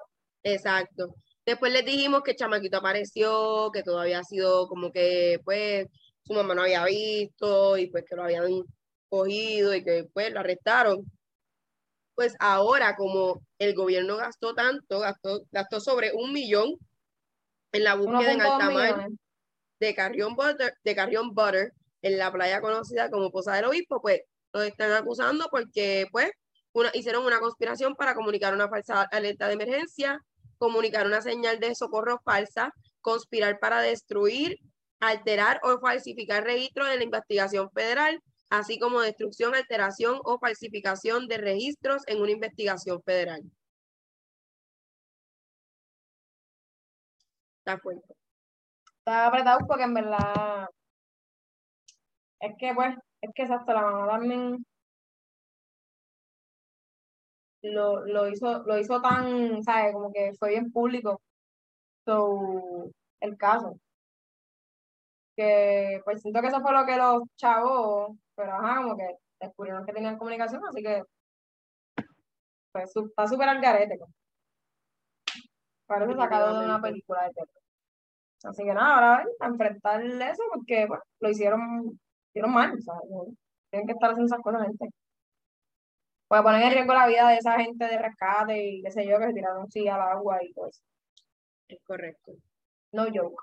Exacto. 0.44 1.14
Después 1.44 1.72
les 1.72 1.84
dijimos 1.84 2.22
que 2.22 2.32
el 2.32 2.36
chamaquito 2.36 2.78
apareció, 2.78 3.70
que 3.72 3.82
todo 3.82 4.00
había 4.00 4.22
sido 4.22 4.68
como 4.68 4.90
que, 4.90 5.40
pues, 5.44 5.86
su 6.22 6.32
mamá 6.32 6.54
no 6.54 6.62
había 6.62 6.84
visto 6.84 7.76
y 7.76 7.88
pues 7.88 8.04
que 8.08 8.16
lo 8.16 8.24
habían 8.24 8.62
cogido 9.08 9.74
y 9.74 9.84
que 9.84 10.06
pues 10.12 10.32
lo 10.32 10.40
arrestaron. 10.40 11.04
Pues 12.14 12.34
ahora, 12.38 12.96
como 12.96 13.42
el 13.58 13.74
gobierno 13.74 14.16
gastó 14.16 14.54
tanto, 14.54 15.00
gastó, 15.00 15.42
gastó 15.50 15.80
sobre 15.80 16.12
un 16.12 16.32
millón 16.32 16.74
en 17.72 17.84
la 17.84 17.94
búsqueda 17.94 18.32
en 18.32 18.38
1.2 18.38 18.52
alta 18.52 18.70
mar 18.70 19.08
de 19.80 19.94
Carrión 19.94 20.34
Butter, 20.34 20.72
de 20.82 20.94
Carrión 20.94 21.34
Butter 21.34 21.72
en 22.04 22.18
la 22.18 22.30
playa 22.30 22.60
conocida 22.60 23.10
como 23.10 23.30
Poza 23.30 23.54
del 23.54 23.64
Obispo, 23.64 24.00
pues 24.02 24.20
los 24.52 24.64
están 24.64 24.92
acusando 24.92 25.48
porque 25.50 26.06
pues 26.12 26.30
una, 26.72 26.90
hicieron 26.92 27.24
una 27.24 27.40
conspiración 27.40 27.94
para 27.94 28.14
comunicar 28.14 28.52
una 28.52 28.68
falsa 28.68 29.02
alerta 29.10 29.48
de 29.48 29.54
emergencia, 29.54 30.20
comunicar 30.58 31.06
una 31.06 31.22
señal 31.22 31.58
de 31.60 31.74
socorro 31.74 32.20
falsa, 32.22 32.72
conspirar 33.00 33.58
para 33.58 33.80
destruir, 33.80 34.58
alterar 35.00 35.60
o 35.62 35.80
falsificar 35.80 36.44
registros 36.44 36.88
de 36.88 36.98
la 36.98 37.04
investigación 37.04 37.70
federal, 37.70 38.20
así 38.50 38.78
como 38.78 39.00
destrucción, 39.00 39.54
alteración 39.54 40.20
o 40.24 40.38
falsificación 40.38 41.26
de 41.26 41.38
registros 41.38 42.02
en 42.06 42.20
una 42.20 42.32
investigación 42.32 43.02
federal. 43.02 43.40
Está. 47.64 47.80
Está 48.98 49.26
apretado 49.26 49.66
porque 49.66 49.84
en 49.84 49.94
verdad 49.94 50.68
es 52.46 52.54
que 52.58 52.74
pues, 52.74 52.96
es 53.22 53.30
que 53.34 53.42
exacto, 53.42 53.72
la 53.72 53.82
mamá 53.82 54.08
también 54.08 54.64
lo, 57.62 58.04
lo 58.06 58.28
hizo, 58.28 58.62
lo 58.64 58.78
hizo 58.78 59.00
tan, 59.00 59.62
¿sabes? 59.62 59.92
Como 59.94 60.12
que 60.12 60.32
fue 60.38 60.50
bien 60.50 60.70
público 60.72 61.20
so, 62.04 62.90
el 63.20 63.36
caso. 63.36 63.78
Que 65.36 66.00
pues 66.04 66.22
siento 66.22 66.40
que 66.40 66.48
eso 66.48 66.60
fue 66.60 66.72
lo 66.72 66.86
que 66.86 66.96
los 66.96 67.22
chavos, 67.36 68.16
pero 68.36 68.52
ajá, 68.54 68.82
como 68.82 68.96
que 68.96 69.16
descubrieron 69.40 69.84
que 69.84 69.92
tenían 69.92 70.18
comunicación, 70.18 70.62
así 70.64 70.82
que 70.82 71.02
pues 72.72 72.92
su- 72.92 73.06
está 73.06 73.26
súper 73.26 73.48
al 73.48 73.60
garete. 73.60 73.98
como. 73.98 74.12
Parece 75.86 76.14
sacado 76.14 76.58
de 76.60 76.64
una 76.66 76.80
película 76.80 77.24
de 77.24 77.32
terror. 77.34 77.62
Así 78.44 78.62
que 78.64 78.74
nada, 78.74 78.94
ahora 78.94 79.26
a 79.40 79.46
enfrentar 79.46 80.02
eso 80.04 80.42
porque 80.52 80.86
bueno, 80.86 81.02
lo 81.20 81.30
hicieron, 81.30 81.98
hicieron 82.34 82.52
mal, 82.52 82.72
o 82.76 82.80
sea, 82.82 82.94
no- 83.08 83.26
tienen 83.70 83.86
que 83.86 83.92
estar 83.92 84.10
haciendo 84.10 84.26
esas 84.26 84.42
cosas, 84.42 84.66
gente. 84.66 84.88
Pues 86.28 86.42
poner 86.42 86.62
en 86.64 86.72
riesgo 86.72 86.94
la 86.94 87.06
vida 87.06 87.28
de 87.28 87.36
esa 87.36 87.58
gente 87.60 87.84
de 87.84 87.98
rescate 87.98 88.64
y 88.66 88.82
qué 88.82 88.90
sé 88.90 89.06
yo, 89.06 89.18
que 89.18 89.26
se 89.28 89.34
tiraron 89.34 89.70
sí 89.70 89.86
al 89.86 90.00
agua 90.00 90.42
y 90.42 90.52
todo 90.52 90.68
eso. 90.68 90.82
Es 91.68 91.78
correcto. 91.84 92.32
No 92.92 93.04
joke. 93.06 93.42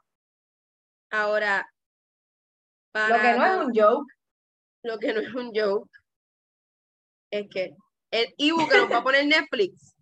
Ahora, 1.12 1.66
Lo 2.94 3.02
para 3.16 3.22
que 3.22 3.38
no 3.38 3.46
es 3.46 3.66
un 3.66 3.74
joke, 3.74 4.14
lo 4.84 4.98
que 5.00 5.14
no 5.14 5.20
es 5.22 5.34
un 5.34 5.52
joke 5.54 5.90
es 7.32 7.48
que 7.50 7.76
el 8.12 8.34
ebook 8.38 8.70
que 8.70 8.78
nos 8.78 8.92
va 8.92 8.98
a 8.98 9.04
poner 9.04 9.26
Netflix 9.26 9.96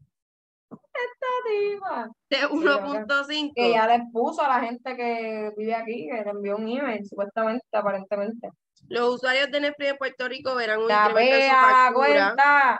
esta 0.72 1.27
tipa, 1.48 2.10
de 2.29 2.38
que 2.38 2.48
1.5 2.48 3.53
que 3.55 3.72
ya 3.72 3.88
les 3.88 4.01
puso 4.12 4.41
a 4.43 4.48
la 4.48 4.60
gente 4.65 4.96
que 4.96 5.51
vive 5.58 5.75
aquí, 5.75 6.08
que 6.08 6.24
le 6.24 6.29
envió 6.29 6.55
un 6.58 6.67
email, 6.67 7.05
supuestamente, 7.05 7.65
aparentemente. 7.72 8.50
Los 8.89 9.15
usuarios 9.15 9.51
de 9.51 9.60
Netflix 9.62 9.91
en 9.91 9.98
Puerto 9.98 10.27
Rico 10.27 10.55
verán 10.55 10.79
un 10.81 10.88
La 10.88 11.08
incremento 11.10 11.36
en 11.36 11.50
su 11.50 11.55
factura. 11.55 11.93
cuenta. 11.93 12.79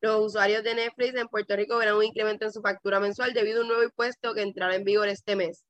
Los 0.00 0.26
usuarios 0.26 0.62
de 0.64 0.74
Netflix 0.74 1.14
en 1.14 1.28
Puerto 1.28 1.56
Rico 1.56 1.76
verán 1.76 1.96
un 1.96 2.04
incremento 2.04 2.44
en 2.44 2.52
su 2.52 2.60
factura 2.60 3.00
mensual 3.00 3.32
debido 3.32 3.58
a 3.58 3.62
un 3.62 3.68
nuevo 3.68 3.82
impuesto 3.82 4.34
que 4.34 4.42
entrará 4.42 4.74
en 4.74 4.84
vigor 4.84 5.08
este 5.08 5.36
mes. 5.36 5.64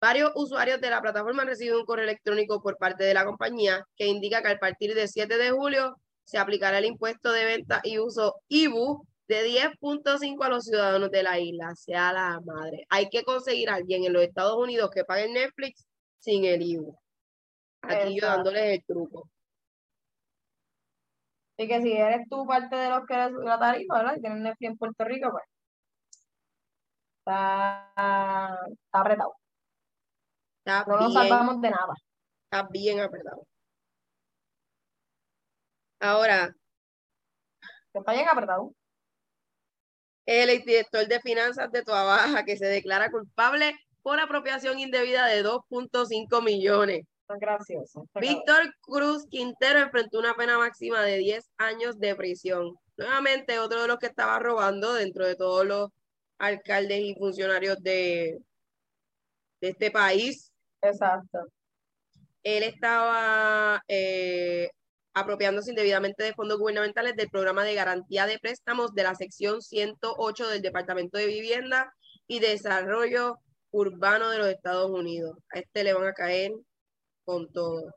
Varios 0.00 0.32
usuarios 0.34 0.80
de 0.80 0.90
la 0.90 1.00
plataforma 1.00 1.42
han 1.42 1.48
recibido 1.48 1.78
un 1.78 1.86
correo 1.86 2.04
electrónico 2.04 2.60
por 2.60 2.76
parte 2.76 3.04
de 3.04 3.14
la 3.14 3.24
compañía 3.24 3.84
que 3.96 4.06
indica 4.06 4.42
que 4.42 4.48
a 4.48 4.58
partir 4.58 4.94
del 4.94 5.08
7 5.08 5.38
de 5.38 5.50
julio 5.50 5.96
se 6.24 6.38
aplicará 6.38 6.78
el 6.78 6.84
impuesto 6.84 7.32
de 7.32 7.44
venta 7.44 7.80
y 7.82 7.98
uso 7.98 8.34
IBU 8.48 9.06
de 9.28 9.44
10.5 9.46 10.44
a 10.44 10.48
los 10.48 10.64
ciudadanos 10.64 11.10
de 11.10 11.22
la 11.22 11.38
isla. 11.40 11.74
Sea 11.74 12.12
la 12.12 12.40
madre. 12.44 12.84
Hay 12.90 13.08
que 13.08 13.22
conseguir 13.24 13.70
a 13.70 13.74
alguien 13.76 14.04
en 14.04 14.12
los 14.12 14.22
Estados 14.22 14.56
Unidos 14.56 14.90
que 14.92 15.04
pague 15.04 15.28
Netflix 15.28 15.86
sin 16.18 16.44
el 16.44 16.62
IBU. 16.62 16.96
Aquí 17.88 18.10
yo 18.10 18.26
Exacto. 18.26 18.36
dándoles 18.36 18.62
el 18.78 18.84
truco. 18.84 19.28
Y 21.58 21.68
que 21.68 21.80
si 21.82 21.92
eres 21.92 22.28
tú 22.28 22.46
parte 22.46 22.76
de 22.76 22.90
los 22.90 23.06
que 23.06 23.14
eres 23.14 23.32
la 23.32 23.58
tarifa, 23.58 23.94
¿verdad? 23.98 24.16
Y 24.16 24.20
tienes 24.20 24.38
Netflix 24.40 24.70
en 24.70 24.76
Puerto 24.78 25.04
Rico, 25.04 25.30
pues. 25.30 25.44
Está, 27.20 28.60
está 28.68 29.00
apretado. 29.00 29.34
Está 30.64 30.84
No 30.86 30.96
nos 31.00 31.12
bien, 31.14 31.22
salvamos 31.28 31.60
de 31.60 31.70
nada. 31.70 31.94
está 32.44 32.68
bien 32.70 33.00
apretado. 33.00 33.46
Ahora, 36.00 36.54
Está 37.92 38.12
bien 38.12 38.28
apretado. 38.28 38.72
el 40.26 40.50
exdirector 40.50 41.06
de 41.08 41.20
finanzas 41.20 41.72
de 41.72 41.82
Toa 41.82 42.04
Baja 42.04 42.44
que 42.44 42.58
se 42.58 42.66
declara 42.66 43.10
culpable 43.10 43.74
por 44.02 44.20
apropiación 44.20 44.78
indebida 44.78 45.26
de 45.26 45.42
2.5 45.42 46.42
millones. 46.44 47.06
Gracioso. 47.28 48.06
Víctor 48.14 48.72
Cruz 48.80 49.26
Quintero 49.28 49.80
enfrentó 49.80 50.18
una 50.18 50.34
pena 50.34 50.58
máxima 50.58 51.02
de 51.02 51.18
10 51.18 51.44
años 51.58 51.98
de 51.98 52.14
prisión. 52.14 52.76
Nuevamente, 52.96 53.58
otro 53.58 53.82
de 53.82 53.88
los 53.88 53.98
que 53.98 54.06
estaba 54.06 54.38
robando 54.38 54.94
dentro 54.94 55.26
de 55.26 55.34
todos 55.34 55.66
los 55.66 55.90
alcaldes 56.38 57.00
y 57.00 57.14
funcionarios 57.14 57.82
de, 57.82 58.38
de 59.60 59.68
este 59.68 59.90
país. 59.90 60.52
Exacto. 60.82 61.46
Él 62.42 62.62
estaba 62.62 63.82
eh, 63.88 64.70
apropiándose 65.14 65.70
indebidamente 65.70 66.22
de 66.22 66.34
fondos 66.34 66.58
gubernamentales 66.58 67.16
del 67.16 67.28
programa 67.28 67.64
de 67.64 67.74
garantía 67.74 68.26
de 68.26 68.38
préstamos 68.38 68.94
de 68.94 69.02
la 69.02 69.14
sección 69.14 69.62
108 69.62 70.48
del 70.48 70.62
Departamento 70.62 71.18
de 71.18 71.26
Vivienda 71.26 71.92
y 72.28 72.38
Desarrollo 72.38 73.38
Urbano 73.72 74.30
de 74.30 74.38
los 74.38 74.48
Estados 74.48 74.90
Unidos. 74.90 75.36
A 75.50 75.58
este 75.58 75.82
le 75.82 75.92
van 75.92 76.06
a 76.06 76.12
caer 76.12 76.52
con 77.26 77.52
todo. 77.52 77.92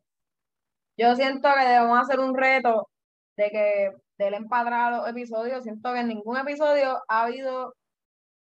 Yo 0.97 1.15
siento 1.15 1.49
que 1.55 1.65
debemos 1.65 1.99
hacer 1.99 2.19
un 2.19 2.35
reto 2.35 2.89
de 3.37 3.49
que 3.51 3.91
del 4.19 4.33
empadrar 4.35 4.93
los 4.93 5.09
episodios. 5.09 5.63
Siento 5.63 5.93
que 5.93 5.99
en 6.01 6.09
ningún 6.09 6.37
episodio 6.37 7.01
ha 7.07 7.23
habido 7.23 7.75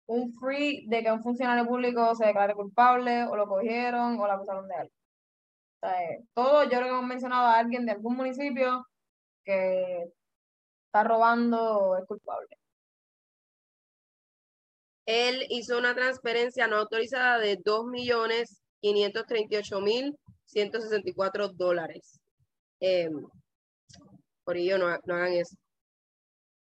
un 0.06 0.32
free 0.34 0.86
de 0.88 1.02
que 1.02 1.12
un 1.12 1.22
funcionario 1.22 1.66
público 1.66 2.14
se 2.16 2.26
declare 2.26 2.54
culpable 2.54 3.24
o 3.24 3.36
lo 3.36 3.46
cogieron 3.48 4.18
o 4.20 4.26
lo 4.26 4.32
acusaron 4.32 4.68
de 4.68 4.74
algo. 4.74 4.92
Eh, 5.82 6.24
todo 6.34 6.64
yo 6.64 6.70
creo 6.70 6.82
que 6.84 6.88
hemos 6.90 7.06
mencionado 7.06 7.46
a 7.46 7.58
alguien 7.58 7.86
de 7.86 7.92
algún 7.92 8.16
municipio 8.16 8.86
que 9.44 10.04
está 10.86 11.04
robando 11.04 11.58
o 11.78 11.98
es 11.98 12.06
culpable. 12.06 12.56
Él 15.06 15.46
hizo 15.50 15.78
una 15.78 15.94
transferencia 15.94 16.66
no 16.66 16.76
autorizada 16.76 17.38
de 17.38 17.56
2.538.164 18.82 21.52
dólares. 21.54 22.20
Eh, 22.80 23.08
por 24.44 24.56
ello, 24.56 24.78
no, 24.78 24.86
no 25.04 25.14
hagan 25.14 25.32
eso. 25.34 25.56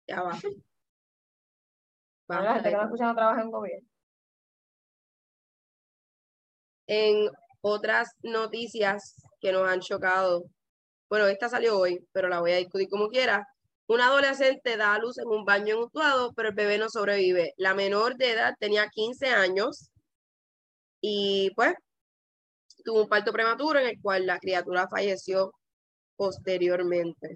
Ya 0.08 0.22
va. 0.22 0.32
La 2.28 2.38
Basta 2.38 2.54
gente 2.54 2.70
que 2.70 2.74
no 2.76 2.80
eso. 2.82 2.86
escucha 2.86 3.04
no 3.06 3.14
trabaja 3.14 3.42
en 3.42 3.50
gobierno. 3.50 3.88
En 6.88 7.28
otras 7.60 8.10
noticias 8.22 9.14
que 9.40 9.52
nos 9.52 9.68
han 9.68 9.80
chocado, 9.80 10.44
bueno, 11.08 11.26
esta 11.26 11.48
salió 11.48 11.78
hoy, 11.78 11.98
pero 12.12 12.28
la 12.28 12.40
voy 12.40 12.52
a 12.52 12.56
discutir 12.58 12.88
como 12.88 13.08
quiera. 13.08 13.44
Un 13.88 14.00
adolescente 14.00 14.76
da 14.76 14.94
a 14.94 14.98
luz 14.98 15.18
en 15.18 15.28
un 15.28 15.44
baño 15.44 15.74
en 15.76 15.80
Utuado, 15.82 16.32
pero 16.34 16.48
el 16.50 16.54
bebé 16.54 16.78
no 16.78 16.88
sobrevive. 16.90 17.52
La 17.56 17.74
menor 17.74 18.16
de 18.16 18.32
edad 18.32 18.54
tenía 18.58 18.88
15 18.88 19.28
años 19.28 19.90
y 21.00 21.50
pues 21.54 21.74
tuvo 22.86 23.02
un 23.02 23.08
parto 23.08 23.32
prematuro 23.32 23.80
en 23.80 23.88
el 23.88 24.00
cual 24.00 24.26
la 24.26 24.38
criatura 24.38 24.88
falleció 24.88 25.52
posteriormente. 26.14 27.34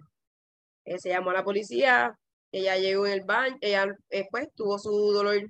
Eh, 0.84 0.98
se 0.98 1.10
llamó 1.10 1.30
a 1.30 1.34
la 1.34 1.44
policía, 1.44 2.16
ella 2.52 2.76
llegó 2.76 3.06
en 3.06 3.12
el 3.14 3.24
baño, 3.24 3.56
ella 3.60 3.86
después 4.08 4.48
tuvo 4.54 4.78
su 4.78 4.90
dolor 5.12 5.42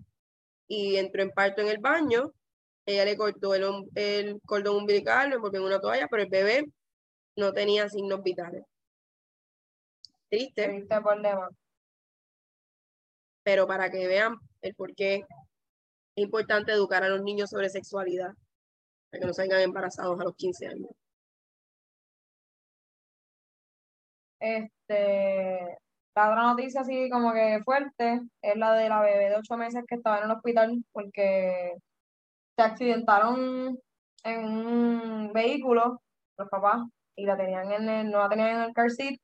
y 0.67 0.97
entró 0.97 1.23
en 1.23 1.31
parto 1.31 1.61
en 1.61 1.69
el 1.69 1.79
baño. 1.79 2.33
Ella 2.87 3.05
le 3.05 3.17
cortó 3.17 3.55
el 3.55 4.41
cordón 4.47 4.77
umbilical, 4.77 5.29
lo 5.29 5.37
envolvió 5.37 5.61
en 5.61 5.67
una 5.67 5.81
toalla, 5.81 6.09
pero 6.11 6.23
el 6.23 6.31
bebé 6.31 6.65
no 7.37 7.53
tenía 7.53 7.89
signos 7.89 8.23
vitales. 8.23 8.65
Triste, 10.31 10.67
Triste 10.67 11.01
problema. 11.01 11.49
pero 13.43 13.67
para 13.67 13.91
que 13.91 14.07
vean 14.07 14.37
el 14.63 14.75
por 14.75 14.95
qué 14.95 15.17
es 15.17 16.25
importante 16.25 16.73
educar 16.73 17.03
a 17.03 17.09
los 17.09 17.23
niños 17.23 17.51
sobre 17.51 17.69
sexualidad, 17.69 18.33
para 19.11 19.21
que 19.21 19.27
no 19.27 19.35
salgan 19.35 19.61
embarazados 19.61 20.21
a 20.21 20.25
los 20.25 20.37
15 20.37 20.67
años. 20.69 20.91
Este, 24.41 25.79
la 26.15 26.31
otra 26.31 26.43
noticia 26.45 26.81
así 26.81 27.11
como 27.11 27.33
que 27.33 27.61
fuerte 27.65 28.21
es 28.43 28.57
la 28.57 28.73
de 28.75 28.89
la 28.89 29.01
bebé 29.03 29.29
de 29.31 29.37
ocho 29.37 29.57
meses 29.57 29.85
que 29.87 29.97
estaba 29.97 30.19
en 30.19 30.25
el 30.25 30.31
hospital 30.31 30.85
porque 30.93 31.75
se 32.57 32.63
accidentaron 32.63 33.79
en 34.25 34.45
un 34.45 35.33
vehículo 35.33 36.01
los 36.39 36.49
papás 36.49 36.83
y 37.17 37.27
la 37.27 37.37
tenían 37.37 37.71
en 37.73 37.89
el, 37.89 38.11
no 38.11 38.19
la 38.19 38.29
tenían 38.29 38.57
en 38.57 38.63
el 38.63 38.73
car 38.75 38.91
seat, 38.91 39.19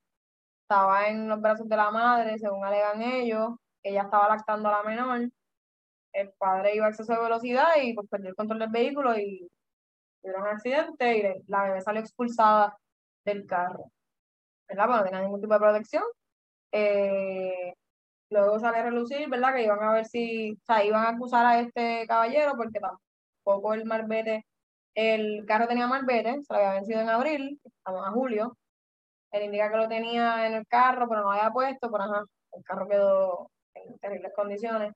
estaba 0.62 1.08
en 1.08 1.28
los 1.28 1.40
brazos 1.40 1.68
de 1.68 1.76
la 1.76 1.90
madre, 1.90 2.38
según 2.38 2.64
alegan 2.64 3.02
ellos, 3.02 3.50
ella 3.82 4.02
estaba 4.02 4.28
lactando 4.28 4.68
a 4.68 4.72
la 4.72 4.82
menor, 4.82 5.30
el 6.12 6.32
padre 6.38 6.74
iba 6.76 6.86
a 6.86 6.88
exceso 6.90 7.12
de 7.14 7.20
velocidad 7.20 7.68
y 7.82 7.94
pues 7.94 8.08
perdió 8.08 8.30
el 8.30 8.36
control 8.36 8.60
del 8.60 8.70
vehículo 8.70 9.18
y 9.18 9.48
tuvieron 10.26 10.42
un 10.42 10.48
accidente 10.48 11.18
y 11.18 11.44
la 11.48 11.64
bebé 11.64 11.80
salió 11.80 12.00
expulsada 12.00 12.76
del 13.24 13.46
carro. 13.46 13.90
¿verdad? 14.68 14.86
Porque 14.86 14.98
no 14.98 15.04
tenía 15.04 15.20
ningún 15.22 15.40
tipo 15.40 15.54
de 15.54 15.60
protección. 15.60 16.02
Eh, 16.72 17.74
luego 18.30 18.58
sale 18.58 18.78
a 18.78 18.82
relucir, 18.84 19.28
¿verdad? 19.28 19.54
Que 19.54 19.64
iban 19.64 19.82
a 19.82 19.92
ver 19.92 20.06
si, 20.06 20.52
o 20.52 20.64
sea, 20.66 20.84
iban 20.84 21.04
a 21.04 21.10
acusar 21.10 21.46
a 21.46 21.60
este 21.60 22.06
caballero 22.06 22.54
porque 22.56 22.80
tampoco 22.80 23.74
el 23.74 23.84
marbete, 23.84 24.46
el 24.94 25.44
carro 25.46 25.68
tenía 25.68 25.86
marbete, 25.86 26.42
se 26.42 26.52
lo 26.52 26.58
había 26.58 26.74
vencido 26.74 27.00
en 27.00 27.08
abril, 27.08 27.60
estamos 27.64 28.06
a 28.06 28.10
julio, 28.10 28.56
él 29.32 29.44
indica 29.44 29.70
que 29.70 29.76
lo 29.76 29.88
tenía 29.88 30.46
en 30.46 30.54
el 30.54 30.66
carro, 30.66 31.08
pero 31.08 31.22
no 31.22 31.26
lo 31.28 31.32
había 31.32 31.50
puesto, 31.52 31.90
pero 31.90 32.04
ajá, 32.04 32.24
el 32.52 32.64
carro 32.64 32.88
quedó 32.88 33.50
en 33.74 33.98
terribles 33.98 34.32
condiciones. 34.34 34.92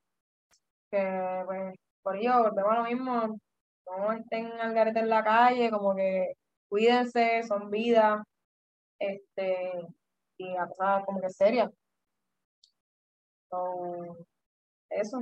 Que 0.91 1.43
pues, 1.47 1.77
por 2.03 2.17
ello, 2.17 2.43
volvemos 2.43 2.73
a 2.73 2.77
lo 2.77 2.85
mismo, 2.85 3.41
no 3.99 4.13
estén 4.13 4.47
al 4.61 4.75
garete 4.75 5.01
en 5.01 5.09
la 5.09 5.25
calle, 5.25 5.71
como 5.71 5.95
que 5.95 6.35
cuídense, 6.69 7.43
son 7.43 7.71
vidas, 7.71 8.23
este, 8.99 9.87
y 10.39 10.57
a 10.57 10.67
pesar 10.67 11.05
como 11.05 11.21
que 11.21 11.31
seria. 11.31 11.71
So, 13.51 14.27
eso. 14.91 15.19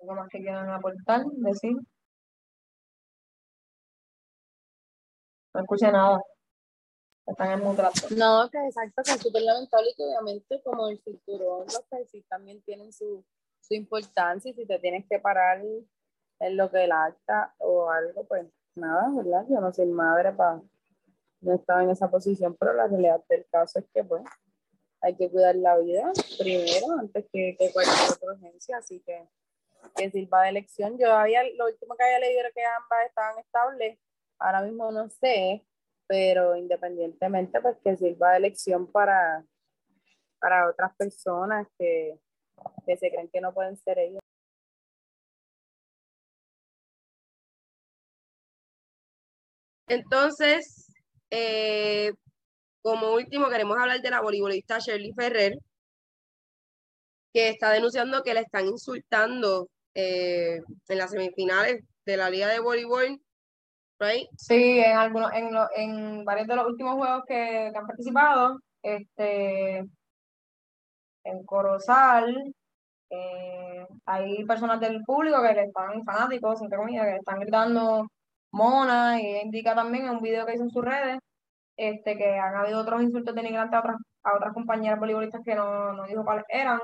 ¿Algo 0.00 0.14
más 0.14 0.28
que 0.28 0.38
quieran 0.38 0.70
aportar? 0.70 1.24
Decir. 1.26 1.76
No 5.54 5.60
escuché 5.60 5.90
nada. 5.90 6.20
Están 7.26 7.52
en. 7.52 7.62
No, 8.16 8.48
que 8.50 8.58
exacto, 8.58 9.02
que 9.04 9.10
es 9.12 9.20
súper 9.20 9.42
lamentable 9.42 9.90
y 9.90 9.94
que 9.94 10.04
obviamente 10.04 10.62
como 10.62 10.88
el 10.88 11.00
cinturón, 11.00 11.66
los 11.66 11.84
sí 12.08 12.22
también 12.28 12.62
tienen 12.62 12.92
su, 12.92 13.24
su 13.60 13.74
importancia 13.74 14.50
y 14.50 14.54
si 14.54 14.66
te 14.66 14.78
tienes 14.78 15.04
que 15.08 15.18
parar 15.18 15.60
en 16.40 16.56
lo 16.56 16.70
que 16.70 16.84
el 16.84 16.92
acta 16.92 17.54
o 17.58 17.90
algo, 17.90 18.24
pues 18.24 18.46
nada, 18.74 19.10
¿verdad? 19.16 19.46
Yo 19.48 19.60
no 19.60 19.72
soy 19.72 19.86
madre 19.86 20.32
para 20.32 20.60
no 21.40 21.54
estaba 21.54 21.82
en 21.82 21.90
esa 21.90 22.10
posición, 22.10 22.56
pero 22.58 22.72
la 22.72 22.88
realidad 22.88 23.22
del 23.28 23.46
caso 23.50 23.78
es 23.78 23.84
que 23.94 24.02
pues 24.02 24.22
hay 25.00 25.14
que 25.14 25.30
cuidar 25.30 25.54
la 25.56 25.78
vida 25.78 26.10
primero 26.38 26.98
antes 26.98 27.26
que, 27.32 27.56
que 27.58 27.72
cualquier 27.72 28.10
otra 28.10 28.32
urgencia, 28.32 28.78
así 28.78 29.00
que 29.00 29.28
que 29.94 30.10
sirva 30.10 30.42
de 30.42 30.50
elección. 30.50 30.98
Yo 30.98 31.12
había, 31.12 31.42
lo 31.54 31.66
último 31.66 31.94
que 31.96 32.04
había 32.04 32.18
leído 32.18 32.40
era 32.40 32.50
que 32.50 32.64
ambas 32.64 33.06
estaban 33.06 33.38
estables, 33.38 33.98
ahora 34.38 34.62
mismo 34.62 34.90
no 34.90 35.08
sé, 35.08 35.64
pero 36.06 36.56
independientemente, 36.56 37.60
pues 37.60 37.76
que 37.82 37.96
sirva 37.96 38.32
de 38.32 38.38
elección 38.38 38.90
para, 38.90 39.44
para 40.38 40.68
otras 40.68 40.94
personas 40.96 41.66
que, 41.78 42.18
que 42.84 42.96
se 42.96 43.10
creen 43.10 43.28
que 43.28 43.40
no 43.40 43.52
pueden 43.52 43.76
ser 43.76 43.98
ellos. 43.98 44.20
Entonces, 49.88 50.92
eh, 51.30 52.12
como 52.82 53.14
último, 53.14 53.48
queremos 53.48 53.78
hablar 53.78 54.00
de 54.00 54.10
la 54.10 54.20
voleibolista 54.20 54.78
Shirley 54.78 55.12
Ferrer, 55.14 55.58
que 57.32 57.50
está 57.50 57.70
denunciando 57.70 58.22
que 58.22 58.34
le 58.34 58.40
están 58.40 58.66
insultando 58.66 59.68
eh, 59.94 60.60
en 60.88 60.98
las 60.98 61.10
semifinales 61.10 61.82
de 62.04 62.16
la 62.16 62.30
Liga 62.30 62.48
de 62.48 62.60
Voleibol, 62.60 63.20
right? 64.00 64.28
Sí, 64.36 64.78
en 64.80 64.96
algunos, 64.96 65.32
en, 65.34 65.52
lo- 65.52 65.68
en 65.74 66.24
varios 66.24 66.46
de 66.48 66.56
los 66.56 66.66
últimos 66.66 66.94
juegos 66.96 67.22
que, 67.26 67.70
que 67.72 67.78
han 67.78 67.86
participado, 67.86 68.60
este, 68.82 69.84
en 71.24 71.44
Corozal, 71.44 72.54
eh, 73.10 73.86
hay 74.06 74.44
personas 74.44 74.80
del 74.80 75.02
público 75.04 75.42
que 75.42 75.54
le 75.54 75.64
están 75.64 76.04
fanáticos, 76.04 76.62
entre 76.62 76.78
comillas, 76.78 77.04
que 77.06 77.12
le 77.12 77.18
están 77.18 77.40
gritando 77.40 78.06
mona, 78.52 79.20
y 79.20 79.40
indica 79.42 79.74
también 79.74 80.04
en 80.06 80.10
un 80.12 80.22
video 80.22 80.46
que 80.46 80.54
hizo 80.54 80.64
en 80.64 80.70
sus 80.70 80.84
redes, 80.84 81.18
este, 81.76 82.16
que 82.16 82.38
han 82.38 82.56
habido 82.56 82.80
otros 82.80 83.02
insultos 83.02 83.34
denigrantes 83.34 83.76
a 83.76 83.80
otras, 83.80 83.96
a 84.24 84.36
otras 84.36 84.54
compañeras 84.54 84.98
voleibolistas 85.00 85.42
que 85.44 85.54
no, 85.54 85.92
no 85.92 86.04
dijo 86.06 86.24
cuáles 86.24 86.44
eran, 86.48 86.80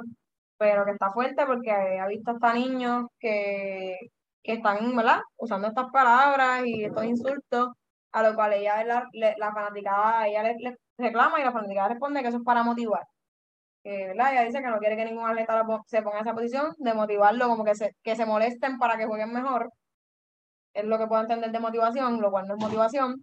pero 0.59 0.85
que 0.85 0.93
está 0.93 1.11
fuerte 1.13 1.47
porque 1.47 1.71
ha 1.73 2.07
visto 2.09 2.33
hasta 2.33 2.55
niños 2.55 3.07
que, 3.19 3.97
que 4.43 4.53
están, 4.55 4.95
¿verdad? 4.97 5.21
Usando 5.37 5.69
estas 5.69 5.91
palabras 5.93 6.65
y 6.67 6.85
estos 6.85 7.05
insultos, 7.05 7.71
a 8.13 8.23
lo 8.23 8.35
cual 8.35 8.53
ella, 8.55 8.85
la, 8.85 9.09
la 9.13 9.53
fanaticada, 9.53 10.29
ella 10.29 10.43
le, 10.45 10.77
reclama 10.99 11.41
y 11.41 11.45
la 11.45 11.53
fanaticada 11.53 11.89
responde 11.89 12.23
que 12.23 12.29
eso 12.29 12.39
es 12.39 12.45
para 12.45 12.63
motivar. 12.63 13.03
Ella 13.85 14.43
dice 14.45 14.61
que 14.63 14.69
no 14.69 14.79
quiere 14.79 14.97
que 14.97 15.05
ningún 15.05 15.29
atleta 15.29 15.65
se 15.87 16.03
ponga 16.03 16.19
en 16.19 16.23
esa 16.23 16.35
posición, 16.35 16.75
de 16.79 16.95
motivarlo, 16.95 17.49
como 17.49 17.65
que 17.65 17.75
se, 17.75 17.97
que 18.03 18.15
se 18.17 18.27
molesten 18.27 18.79
para 18.79 18.97
que 18.97 19.07
jueguen 19.07 19.33
mejor. 19.33 19.71
Es 20.75 20.85
lo 20.85 20.99
que 20.99 21.07
puedo 21.07 21.23
entender 21.23 21.51
de 21.51 21.61
motivación, 21.61 22.21
lo 22.21 22.31
cual 22.31 22.47
no 22.49 22.55
es 22.55 22.61
motivación. 22.61 23.23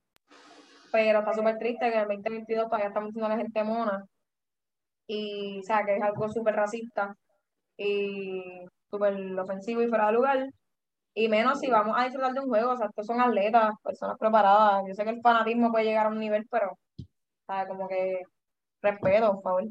Pero 0.91 1.19
está 1.19 1.33
súper 1.33 1.57
triste 1.57 1.89
que 1.91 1.95
en 1.95 2.01
el 2.01 2.07
2022 2.07 2.65
todavía 2.65 2.87
estamos 2.87 3.09
diciendo 3.09 3.27
a 3.27 3.29
la 3.29 3.37
gente 3.37 3.63
mona. 3.63 4.05
Y, 5.07 5.59
o 5.59 5.63
sea, 5.63 5.83
que 5.85 5.95
es 5.97 6.01
algo 6.03 6.29
súper 6.29 6.55
racista 6.55 7.15
y 7.77 8.65
súper 8.89 9.39
ofensivo 9.39 9.81
y 9.81 9.87
fuera 9.87 10.07
de 10.07 10.13
lugar. 10.13 10.49
Y 11.13 11.27
menos 11.27 11.59
si 11.59 11.69
vamos 11.69 11.95
a 11.97 12.03
disfrutar 12.05 12.33
de 12.33 12.39
un 12.39 12.47
juego, 12.49 12.71
o 12.71 12.77
sea, 12.77 12.87
estos 12.87 13.05
son 13.05 13.19
atletas, 13.19 13.73
personas 13.83 14.17
preparadas. 14.17 14.83
Yo 14.87 14.93
sé 14.93 15.03
que 15.03 15.09
el 15.11 15.21
fanatismo 15.21 15.71
puede 15.71 15.85
llegar 15.85 16.05
a 16.05 16.09
un 16.09 16.19
nivel, 16.19 16.45
pero, 16.49 16.71
o 16.71 17.45
sea, 17.47 17.67
como 17.67 17.87
que 17.87 18.21
respeto, 18.81 19.33
por 19.33 19.43
favor. 19.43 19.63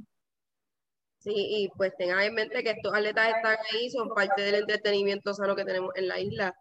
Sí, 1.18 1.32
y 1.34 1.68
pues 1.76 1.96
tengan 1.96 2.20
en 2.20 2.34
mente 2.34 2.62
que 2.62 2.70
estos 2.70 2.94
atletas 2.94 3.28
están 3.28 3.56
ahí, 3.72 3.90
son 3.90 4.08
parte 4.08 4.42
del 4.42 4.56
entretenimiento 4.56 5.34
sano 5.34 5.56
que 5.56 5.64
tenemos 5.64 5.92
en 5.96 6.08
la 6.08 6.20
isla, 6.20 6.54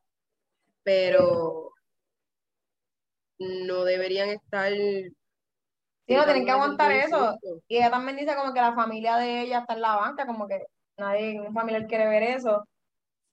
pero 0.88 1.74
no 3.40 3.84
deberían 3.84 4.30
estar... 4.30 4.72
Sí, 4.72 6.16
no, 6.16 6.24
tienen 6.24 6.46
que 6.46 6.52
aguantar 6.52 6.94
eso. 6.94 7.38
Y 7.68 7.76
ella 7.76 7.92
también 7.92 8.16
dice 8.16 8.34
como 8.38 8.54
que 8.54 8.62
la 8.62 8.74
familia 8.74 9.18
de 9.18 9.42
ella 9.42 9.60
está 9.60 9.74
en 9.74 9.82
la 9.82 9.98
banca, 9.98 10.26
como 10.26 10.48
que 10.48 10.64
nadie, 10.98 11.42
un 11.42 11.54
familiar 11.54 11.88
quiere 11.88 12.08
ver 12.08 12.24
eso. 12.24 12.60
O 12.60 12.64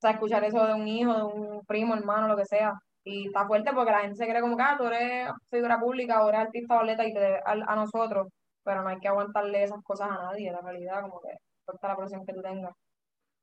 sea, 0.01 0.11
escuchar 0.11 0.43
eso 0.43 0.67
de 0.67 0.75
un 0.75 0.89
hijo, 0.89 1.15
de 1.15 1.23
un 1.23 1.65
primo, 1.65 1.95
hermano, 1.95 2.27
lo 2.27 2.37
que 2.37 2.45
sea. 2.45 2.73
Y 3.05 3.29
está 3.29 3.47
fuerte 3.47 3.73
porque 3.73 3.93
la 3.93 4.01
gente 4.01 4.17
se 4.17 4.27
cree 4.27 4.41
como 4.41 4.57
que 4.57 4.63
ah, 4.65 4.75
tú 4.77 4.87
eres 4.87 5.31
figura 5.49 5.79
pública 5.79 6.25
o 6.25 6.29
eres 6.31 6.41
artista 6.41 6.75
o 6.75 6.81
atleta 6.81 7.07
y 7.07 7.15
te 7.15 7.21
debes 7.21 7.43
a, 7.47 7.53
a 7.53 7.77
nosotros. 7.77 8.27
Pero 8.65 8.83
no 8.83 8.89
hay 8.89 8.99
que 8.99 9.07
aguantarle 9.07 9.63
esas 9.63 9.81
cosas 9.85 10.11
a 10.11 10.15
nadie, 10.25 10.51
la 10.51 10.61
realidad, 10.61 11.03
como 11.03 11.21
que 11.21 11.37
importa 11.61 11.87
la 11.87 11.97
presión 11.97 12.27
que 12.27 12.35
tú 12.35 12.43
tengas. 12.43 12.75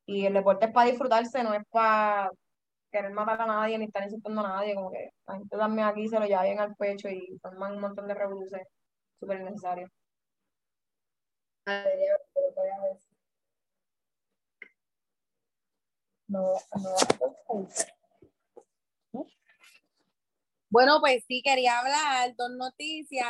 Y 0.05 0.25
el 0.25 0.33
deporte 0.33 0.65
es 0.65 0.73
para 0.73 0.89
disfrutarse, 0.89 1.43
no 1.43 1.53
es 1.53 1.63
para 1.69 2.29
querer 2.91 3.11
matar 3.11 3.41
a 3.41 3.45
nadie 3.45 3.77
ni 3.77 3.85
estar 3.85 4.03
insultando 4.03 4.41
a 4.41 4.49
nadie. 4.49 4.75
Como 4.75 4.91
que 4.91 5.11
la 5.27 5.35
gente 5.37 5.57
también 5.57 5.87
aquí 5.87 6.07
se 6.07 6.19
lo 6.19 6.25
lleva 6.25 6.43
bien 6.43 6.59
al 6.59 6.75
pecho 6.75 7.09
y 7.09 7.37
forman 7.41 7.73
un 7.73 7.81
montón 7.81 8.07
de 8.07 8.13
revoluciones 8.13 8.67
súper 9.19 9.39
innecesarios. 9.41 9.89
No, 16.27 16.53
no, 16.81 17.67
Bueno, 20.69 21.01
pues 21.01 21.25
sí, 21.27 21.41
quería 21.43 21.79
hablar 21.79 22.33
dos 22.37 22.51
noticias. 22.51 23.27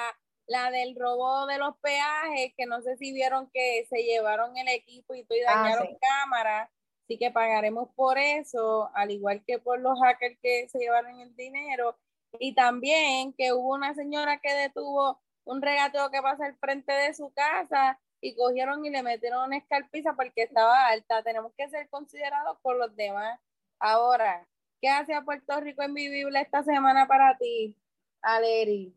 La 0.48 0.70
del 0.70 0.96
robo 1.00 1.46
de 1.48 1.58
los 1.58 1.78
peajes, 1.78 2.54
que 2.58 2.66
no 2.66 2.82
sé 2.82 2.98
si 2.98 3.14
vieron 3.14 3.50
que 3.52 3.86
se 3.90 4.04
llevaron 4.04 4.58
el 4.58 4.68
equipo 4.68 5.16
y 5.16 5.24
todo 5.24 5.38
y 5.38 5.42
Ah, 5.48 5.64
dañaron 5.64 5.88
sí. 5.88 5.98
cámaras. 6.02 6.70
Así 7.12 7.18
que 7.18 7.30
pagaremos 7.30 7.90
por 7.94 8.18
eso, 8.18 8.90
al 8.96 9.12
igual 9.12 9.44
que 9.46 9.60
por 9.60 9.82
los 9.82 10.00
hackers 10.00 10.40
que 10.42 10.70
se 10.70 10.80
llevaron 10.80 11.20
el 11.20 11.36
dinero. 11.36 11.98
Y 12.40 12.56
también 12.56 13.34
que 13.34 13.52
hubo 13.52 13.74
una 13.74 13.94
señora 13.94 14.40
que 14.40 14.54
detuvo 14.54 15.20
un 15.44 15.62
regateo 15.62 16.10
que 16.10 16.22
pasa 16.22 16.46
al 16.46 16.56
frente 16.56 16.94
de 16.94 17.14
su 17.14 17.34
casa 17.34 18.00
y 18.22 18.34
cogieron 18.34 18.86
y 18.86 18.92
le 18.92 19.04
metieron 19.04 19.46
una 19.46 19.58
escarpiza 19.58 20.14
porque 20.14 20.44
estaba 20.44 20.88
alta. 20.88 21.22
Tenemos 21.22 21.52
que 21.58 21.68
ser 21.68 21.90
considerados 21.90 22.58
por 22.62 22.78
los 22.78 22.96
demás. 22.96 23.42
Ahora, 23.78 24.48
¿qué 24.80 24.88
hace 24.88 25.22
Puerto 25.24 25.60
Rico 25.60 25.84
invivible 25.84 26.40
esta 26.40 26.64
semana 26.64 27.08
para 27.10 27.38
ti, 27.38 27.76
Aleri? 28.22 28.96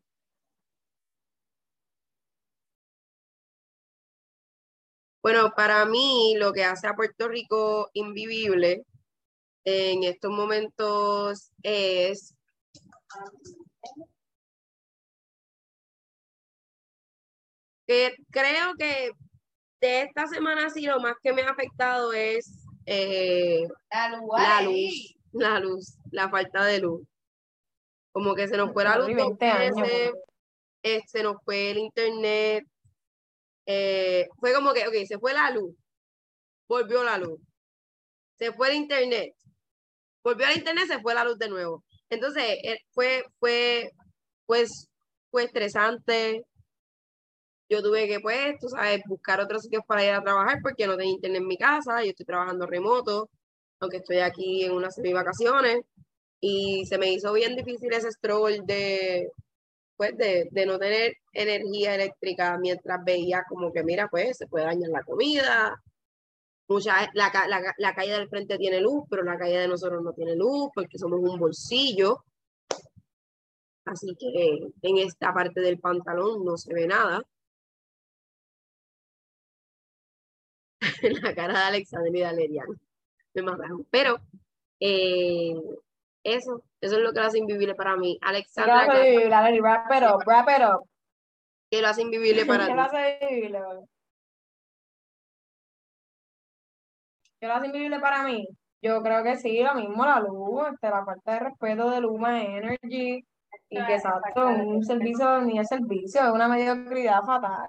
Bueno, 5.24 5.54
para 5.56 5.86
mí 5.86 6.34
lo 6.36 6.52
que 6.52 6.64
hace 6.64 6.86
a 6.86 6.94
Puerto 6.94 7.28
Rico 7.28 7.88
invivible 7.94 8.84
en 9.64 10.04
estos 10.04 10.30
momentos 10.30 11.50
es 11.62 12.34
que 17.86 18.14
creo 18.30 18.74
que 18.78 19.12
de 19.80 20.02
esta 20.02 20.26
semana 20.26 20.68
sí 20.68 20.82
lo 20.82 21.00
más 21.00 21.14
que 21.22 21.32
me 21.32 21.40
ha 21.40 21.48
afectado 21.48 22.12
es 22.12 22.66
eh, 22.84 23.66
La 23.90 24.10
luz. 24.10 24.28
la 24.36 24.60
luz, 24.60 25.16
la 25.32 25.60
luz, 25.60 25.98
la 26.10 26.28
falta 26.28 26.66
de 26.66 26.80
luz. 26.80 27.00
Como 28.12 28.34
que 28.34 28.46
se 28.46 28.58
nos 28.58 28.74
fue 28.74 28.84
la 28.84 28.98
luz 28.98 29.08
Y 29.08 29.14
dos 29.14 29.28
20 29.28 29.46
años, 29.46 29.80
veces, 29.80 30.12
eh, 30.82 31.00
se 31.06 31.22
nos 31.22 31.36
fue 31.46 31.70
el 31.70 31.78
internet. 31.78 32.66
Eh, 33.66 34.28
fue 34.40 34.52
como 34.54 34.72
que, 34.72 34.86
ok, 34.86 34.94
se 35.06 35.18
fue 35.18 35.32
la 35.34 35.50
luz, 35.50 35.74
volvió 36.68 37.04
la 37.04 37.18
luz. 37.18 37.40
Se 38.38 38.52
fue 38.52 38.68
el 38.70 38.76
internet, 38.76 39.34
volvió 40.24 40.46
al 40.46 40.56
internet, 40.56 40.86
se 40.88 41.00
fue 41.00 41.14
la 41.14 41.24
luz 41.24 41.38
de 41.38 41.48
nuevo. 41.48 41.84
Entonces, 42.10 42.44
eh, 42.64 42.78
fue, 42.92 43.24
fue, 43.38 43.90
pues, 44.46 44.88
fue 45.30 45.44
estresante. 45.44 46.42
Yo 47.68 47.82
tuve 47.82 48.06
que, 48.08 48.20
pues, 48.20 48.58
tú 48.60 48.68
sabes, 48.68 49.02
buscar 49.06 49.40
otros 49.40 49.62
sitios 49.62 49.82
para 49.86 50.04
ir 50.04 50.10
a 50.12 50.22
trabajar 50.22 50.58
porque 50.62 50.86
no 50.86 50.96
tenía 50.96 51.14
internet 51.14 51.40
en 51.42 51.48
mi 51.48 51.56
casa, 51.56 52.02
yo 52.02 52.10
estoy 52.10 52.26
trabajando 52.26 52.66
remoto, 52.66 53.30
aunque 53.80 53.98
estoy 53.98 54.18
aquí 54.18 54.64
en 54.64 54.72
unas 54.72 54.94
semi 54.94 55.12
vacaciones, 55.12 55.80
y 56.40 56.84
se 56.86 56.98
me 56.98 57.12
hizo 57.12 57.32
bien 57.32 57.56
difícil 57.56 57.92
ese 57.92 58.10
struggle 58.12 58.60
de, 58.66 59.28
pues, 59.96 60.16
de, 60.16 60.48
de 60.50 60.66
no 60.66 60.78
tener 60.78 61.14
energía 61.32 61.94
eléctrica 61.94 62.58
mientras 62.58 63.04
veía 63.04 63.44
como 63.48 63.72
que, 63.72 63.82
mira, 63.84 64.08
pues, 64.08 64.38
se 64.38 64.46
puede 64.46 64.66
dañar 64.66 64.90
la 64.90 65.02
comida. 65.02 65.82
Mucha, 66.68 67.10
la, 67.14 67.30
la, 67.48 67.74
la 67.76 67.94
calle 67.94 68.12
del 68.12 68.28
frente 68.28 68.56
tiene 68.58 68.80
luz, 68.80 69.04
pero 69.10 69.22
la 69.22 69.38
calle 69.38 69.58
de 69.58 69.68
nosotros 69.68 70.02
no 70.02 70.12
tiene 70.12 70.34
luz 70.34 70.70
porque 70.74 70.98
somos 70.98 71.20
un 71.20 71.38
bolsillo. 71.38 72.24
Así 73.84 74.16
que 74.16 74.72
en 74.82 74.98
esta 74.98 75.32
parte 75.34 75.60
del 75.60 75.78
pantalón 75.78 76.44
no 76.44 76.56
se 76.56 76.72
ve 76.72 76.86
nada. 76.86 77.22
la 81.22 81.34
cara 81.34 81.52
de 81.52 81.64
Alexander 81.66 82.14
y 82.14 82.18
de 82.18 82.24
Alerian. 82.26 82.66
Me 83.34 83.42
mataron. 83.42 83.86
Pero 83.90 84.20
eh, 84.80 85.54
eso, 86.24 86.62
eso 86.80 86.96
es 86.96 87.02
lo 87.02 87.12
que 87.12 87.20
lo 87.20 87.26
hace 87.26 87.38
invivible 87.38 87.74
para 87.74 87.96
mí. 87.96 88.18
¿Qué 88.20 88.28
Alexandra, 88.28 88.86
lo 88.86 88.92
hace 88.92 89.02
¿qué, 89.02 89.10
vivible? 89.10 89.34
Aleri, 89.34 89.60
wrap 89.60 89.92
it 89.92 90.02
up, 90.02 90.22
wrap 90.26 90.48
it 90.48 90.64
up. 90.66 90.88
qué 91.70 91.82
lo 91.82 91.88
hace 91.88 92.02
invivible 92.02 92.44
para 92.46 92.64
¿Qué 92.66 92.70
ti? 92.70 92.76
lo 92.76 92.82
hace 92.82 93.18
vivible? 93.30 93.60
bebé? 93.60 93.86
¿Qué 97.40 97.46
lo 97.48 97.54
hace 97.54 97.66
invivible 97.66 98.00
para 98.00 98.22
mí? 98.24 98.46
Yo 98.82 99.02
creo 99.02 99.22
que 99.22 99.36
sí, 99.36 99.62
lo 99.62 99.74
mismo 99.74 100.04
la 100.04 100.20
luz, 100.20 100.68
este, 100.72 100.90
la 100.90 101.04
falta 101.04 101.32
de 101.34 101.38
respeto 101.40 101.90
de 101.90 102.00
Luma 102.00 102.42
Energy, 102.42 103.24
y 103.70 103.86
que 103.86 103.94
exacto, 103.94 104.46
un 104.46 104.84
servicio 104.84 105.40
ni 105.40 105.58
es 105.58 105.68
servicio, 105.68 106.20
es 106.22 106.30
una 106.30 106.48
mediocridad 106.48 107.22
fatal. 107.22 107.68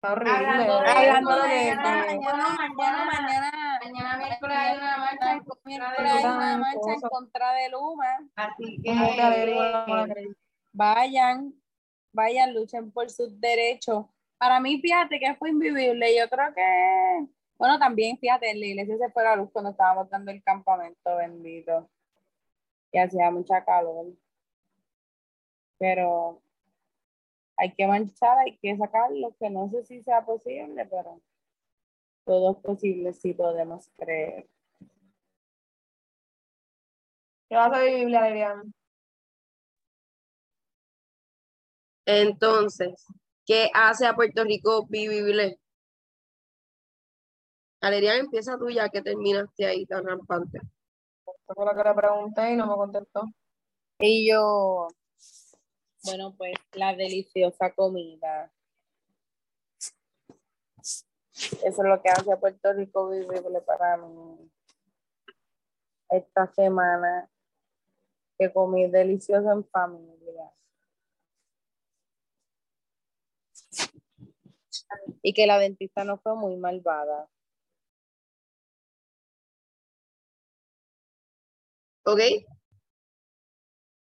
Está 0.00 0.12
horrible. 0.12 0.30
Hablando 0.32 0.80
de 0.80 0.88
Hablando 0.90 1.30
eso, 1.32 1.42
de 1.42 1.48
mañana- 1.48 2.06
mañana- 2.06 2.56
Bueno, 2.76 2.98
mañana, 3.04 3.80
Mañana 3.84 4.16
miércoles 4.18 4.56
hay 4.56 4.76
una 4.76 4.96
marcha 4.98 5.32
en 5.32 5.38
contra 5.40 5.64
miércoles 5.64 6.12
de 6.12 6.18
hay 6.18 6.22
Luma. 6.24 6.36
una 6.36 6.56
marcha 6.58 6.92
en 6.94 7.00
contra 7.00 7.52
de 7.54 7.68
Luma. 7.70 8.18
Así 8.36 8.82
¿Cómo 8.86 9.14
te 9.16 9.22
averiguo 9.22 9.62
que 9.86 9.92
la 9.92 10.04
creencia? 10.08 10.34
Vayan, 10.72 11.54
vayan, 12.12 12.54
luchen 12.54 12.92
por 12.92 13.10
sus 13.10 13.40
derechos. 13.40 14.06
Para 14.36 14.60
mí, 14.60 14.80
fíjate 14.80 15.18
que 15.18 15.34
fue 15.34 15.50
invivible. 15.50 16.16
Yo 16.16 16.28
creo 16.28 16.54
que, 16.54 17.26
bueno, 17.58 17.76
también, 17.80 18.16
fíjate, 18.18 18.50
en 18.52 18.60
la 18.60 18.66
iglesia 18.66 18.96
se 18.98 19.10
fue 19.10 19.24
la 19.24 19.34
luz 19.34 19.50
cuando 19.52 19.70
estábamos 19.72 20.08
dando 20.10 20.30
el 20.30 20.40
campamento, 20.44 21.16
bendito. 21.16 21.88
Y 22.92 22.98
hacía 22.98 23.32
mucha 23.32 23.64
calor. 23.64 24.06
Pero 25.78 26.40
hay 27.58 27.74
que 27.74 27.86
marchar, 27.86 28.38
hay 28.38 28.56
que 28.58 28.76
sacarlo, 28.76 29.34
que 29.38 29.50
no 29.50 29.68
sé 29.70 29.84
si 29.84 30.02
sea 30.02 30.24
posible, 30.24 30.86
pero 30.86 31.20
todo 32.24 32.52
es 32.52 32.58
posible 32.58 33.12
si 33.12 33.34
podemos 33.34 33.90
creer. 33.96 34.48
¿Qué 37.48 37.54
lo 37.54 37.60
hace 37.62 37.84
vivible, 37.84 38.16
Adrián? 38.16 38.74
Entonces, 42.06 43.04
¿qué 43.44 43.70
hace 43.74 44.06
a 44.06 44.14
Puerto 44.14 44.44
Rico 44.44 44.86
vivible? 44.86 45.58
Alerian, 47.80 48.20
empieza 48.20 48.56
tú 48.56 48.70
ya 48.70 48.88
que 48.88 49.02
terminaste 49.02 49.66
ahí 49.66 49.84
tan 49.86 50.06
rampante. 50.06 50.60
Fue 51.46 51.64
lo 51.64 51.74
que 51.74 51.88
le 51.88 51.94
pregunté 51.94 52.52
y 52.52 52.56
no 52.56 52.66
me 52.66 52.74
contestó. 52.74 53.22
Y 54.00 54.30
yo, 54.30 54.88
bueno, 56.08 56.34
pues 56.36 56.54
la 56.72 56.94
deliciosa 56.94 57.74
comida. 57.74 58.50
Eso 60.80 61.62
es 61.62 61.78
lo 61.78 62.00
que 62.02 62.08
hace 62.08 62.36
Puerto 62.36 62.72
Rico 62.72 63.10
vivible 63.10 63.60
para 63.60 63.98
mí. 63.98 64.50
Esta 66.08 66.50
semana 66.54 67.28
que 68.38 68.50
comí 68.52 68.90
delicioso 68.90 69.52
en 69.52 69.64
familia. 69.68 70.50
Y 75.22 75.34
que 75.34 75.46
la 75.46 75.58
dentista 75.58 76.04
no 76.04 76.18
fue 76.18 76.34
muy 76.34 76.56
malvada. 76.56 77.28
¿Ok? 82.04 82.20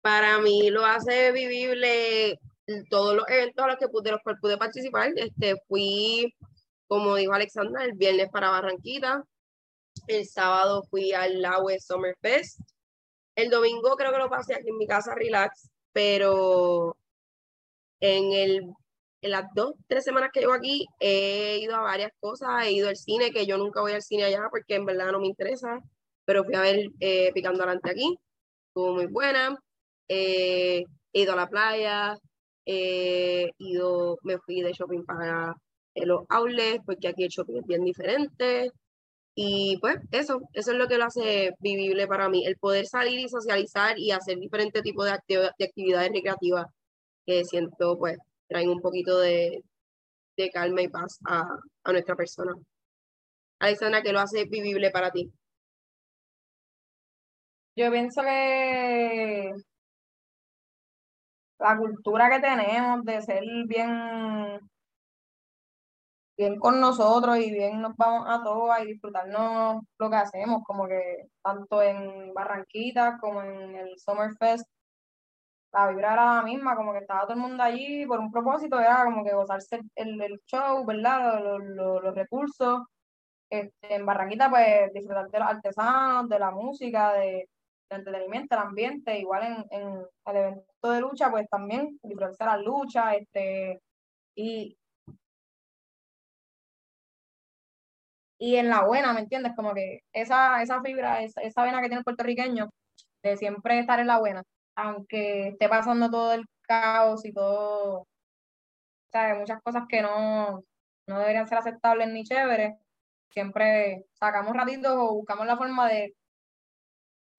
Para 0.01 0.39
mí 0.39 0.69
lo 0.69 0.85
hace 0.85 1.31
vivible 1.31 2.39
todos 2.89 3.15
los 3.15 3.27
eventos 3.29 3.63
a 3.63 3.67
los 3.67 3.77
que 3.77 3.87
pude, 3.87 4.03
de 4.05 4.11
los 4.11 4.21
cuales 4.21 4.41
pude 4.41 4.57
participar. 4.57 5.11
Este, 5.15 5.55
fui, 5.67 6.33
como 6.87 7.15
dijo 7.15 7.33
Alexandra, 7.33 7.83
el 7.83 7.93
viernes 7.93 8.29
para 8.31 8.49
Barranquita. 8.49 9.23
El 10.07 10.25
sábado 10.25 10.83
fui 10.89 11.11
al 11.13 11.41
Laue 11.41 11.79
Summer 11.79 12.15
Fest. 12.21 12.59
El 13.35 13.49
domingo 13.49 13.95
creo 13.95 14.11
que 14.11 14.17
lo 14.17 14.29
pasé 14.29 14.55
aquí 14.55 14.69
en 14.69 14.77
mi 14.77 14.87
casa, 14.87 15.15
relax, 15.15 15.69
pero 15.93 16.97
en, 17.99 18.33
el, 18.33 18.61
en 19.21 19.31
las 19.31 19.45
dos, 19.53 19.73
tres 19.87 20.03
semanas 20.03 20.31
que 20.33 20.41
llevo 20.41 20.53
aquí 20.53 20.85
he 20.99 21.59
ido 21.59 21.75
a 21.75 21.81
varias 21.81 22.11
cosas. 22.19 22.65
He 22.65 22.71
ido 22.71 22.89
al 22.89 22.97
cine, 22.97 23.31
que 23.31 23.45
yo 23.45 23.57
nunca 23.57 23.81
voy 23.81 23.93
al 23.93 24.01
cine 24.01 24.23
allá 24.25 24.47
porque 24.49 24.75
en 24.75 24.85
verdad 24.85 25.11
no 25.11 25.19
me 25.19 25.27
interesa, 25.27 25.79
pero 26.25 26.43
fui 26.43 26.55
a 26.55 26.61
ver 26.61 26.87
eh, 26.99 27.31
Picando 27.33 27.63
Adelante 27.63 27.91
aquí. 27.91 28.17
Estuvo 28.69 28.93
muy 28.93 29.07
buena. 29.07 29.57
Eh, 30.13 30.83
he 31.13 31.21
ido 31.21 31.33
a 31.33 31.35
la 31.37 31.47
playa, 31.47 32.17
he 32.65 33.49
ido, 33.57 34.17
me 34.23 34.37
fui 34.39 34.61
de 34.61 34.73
shopping 34.73 35.05
para 35.05 35.55
eh, 35.95 36.05
los 36.05 36.25
outlets, 36.29 36.83
porque 36.85 37.07
aquí 37.07 37.23
el 37.23 37.29
shopping 37.29 37.59
es 37.59 37.65
bien 37.65 37.83
diferente. 37.85 38.71
Y 39.35 39.77
pues 39.79 39.97
eso, 40.11 40.41
eso 40.53 40.71
es 40.71 40.77
lo 40.77 40.87
que 40.87 40.97
lo 40.97 41.05
hace 41.05 41.53
vivible 41.59 42.07
para 42.07 42.27
mí, 42.29 42.45
el 42.45 42.57
poder 42.57 42.85
salir 42.87 43.19
y 43.19 43.29
socializar 43.29 43.97
y 43.97 44.11
hacer 44.11 44.37
diferentes 44.37 44.83
tipos 44.83 45.05
de, 45.05 45.17
de 45.57 45.65
actividades 45.65 46.11
recreativas 46.13 46.65
que 47.25 47.45
siento 47.45 47.97
pues 47.97 48.17
traen 48.47 48.69
un 48.69 48.81
poquito 48.81 49.19
de, 49.19 49.63
de 50.37 50.49
calma 50.51 50.81
y 50.81 50.89
paz 50.89 51.19
a, 51.25 51.43
a 51.85 51.91
nuestra 51.93 52.15
persona. 52.15 52.53
Alexandra, 53.59 54.01
¿qué 54.01 54.11
lo 54.11 54.19
hace 54.19 54.45
vivible 54.45 54.91
para 54.91 55.11
ti? 55.11 55.31
Yo 57.77 57.89
pienso 57.91 58.21
que 58.21 59.53
la 61.61 61.77
cultura 61.77 62.29
que 62.29 62.39
tenemos 62.41 63.03
de 63.05 63.21
ser 63.21 63.43
bien, 63.67 64.59
bien 66.37 66.59
con 66.59 66.79
nosotros 66.81 67.37
y 67.37 67.51
bien 67.51 67.81
nos 67.81 67.95
vamos 67.95 68.25
a 68.27 68.43
todas 68.43 68.81
y 68.83 68.87
disfrutarnos 68.87 69.83
lo 69.97 70.09
que 70.09 70.15
hacemos, 70.15 70.63
como 70.63 70.87
que 70.87 71.27
tanto 71.43 71.81
en 71.81 72.33
Barranquita 72.33 73.17
como 73.19 73.41
en 73.43 73.75
el 73.75 73.97
Summer 73.99 74.31
Fest, 74.39 74.67
la 75.73 75.87
vibra 75.89 76.13
era 76.13 76.35
la 76.35 76.41
misma, 76.43 76.75
como 76.75 76.91
que 76.93 76.99
estaba 76.99 77.21
todo 77.23 77.33
el 77.33 77.39
mundo 77.39 77.63
allí 77.63 78.05
por 78.05 78.19
un 78.19 78.31
propósito, 78.31 78.79
era 78.79 79.05
como 79.05 79.23
que 79.23 79.33
gozarse 79.33 79.79
el, 79.95 80.21
el 80.21 80.41
show, 80.45 80.85
¿verdad? 80.85 81.41
Los, 81.43 81.63
los- 82.03 82.15
recursos. 82.15 82.83
Este, 83.49 83.95
en 83.95 84.05
Barranquita, 84.05 84.49
pues 84.49 84.93
disfrutar 84.93 85.29
de 85.29 85.39
los 85.39 85.47
artesanos, 85.49 86.29
de 86.29 86.39
la 86.39 86.51
música, 86.51 87.13
de, 87.13 87.49
de 87.89 87.95
entretenimiento, 87.97 88.55
el 88.55 88.61
ambiente, 88.61 89.19
igual 89.19 89.43
en, 89.71 89.81
en 89.81 90.05
el 90.27 90.37
evento 90.37 90.60
lucha, 91.11 91.29
pues 91.31 91.47
también 91.49 91.99
disfrutar 92.03 92.37
de 92.37 92.45
la 92.45 92.57
lucha, 92.57 93.15
este, 93.15 93.81
y, 94.35 94.77
y 98.39 98.55
en 98.55 98.69
la 98.69 98.85
buena, 98.85 99.13
¿me 99.13 99.21
entiendes? 99.21 99.53
Como 99.55 99.73
que 99.73 100.01
esa, 100.13 100.61
esa 100.61 100.81
fibra, 100.81 101.21
esa, 101.23 101.41
esa 101.41 101.63
vena 101.63 101.79
que 101.81 101.87
tiene 101.87 101.99
el 101.99 102.03
puertorriqueño, 102.03 102.69
de 103.23 103.37
siempre 103.37 103.79
estar 103.79 103.99
en 103.99 104.07
la 104.07 104.19
buena, 104.19 104.43
aunque 104.75 105.49
esté 105.49 105.69
pasando 105.69 106.09
todo 106.09 106.33
el 106.33 106.45
caos 106.63 107.25
y 107.25 107.33
todo. 107.33 108.07
Muchas 109.39 109.61
cosas 109.61 109.83
que 109.89 110.01
no, 110.01 110.63
no 111.07 111.19
deberían 111.19 111.47
ser 111.47 111.57
aceptables 111.57 112.07
ni 112.09 112.23
chéveres, 112.23 112.75
siempre 113.29 114.05
sacamos 114.13 114.53
ratitos 114.55 114.93
o 114.95 115.13
buscamos 115.15 115.45
la 115.45 115.57
forma 115.57 115.89
de, 115.89 116.15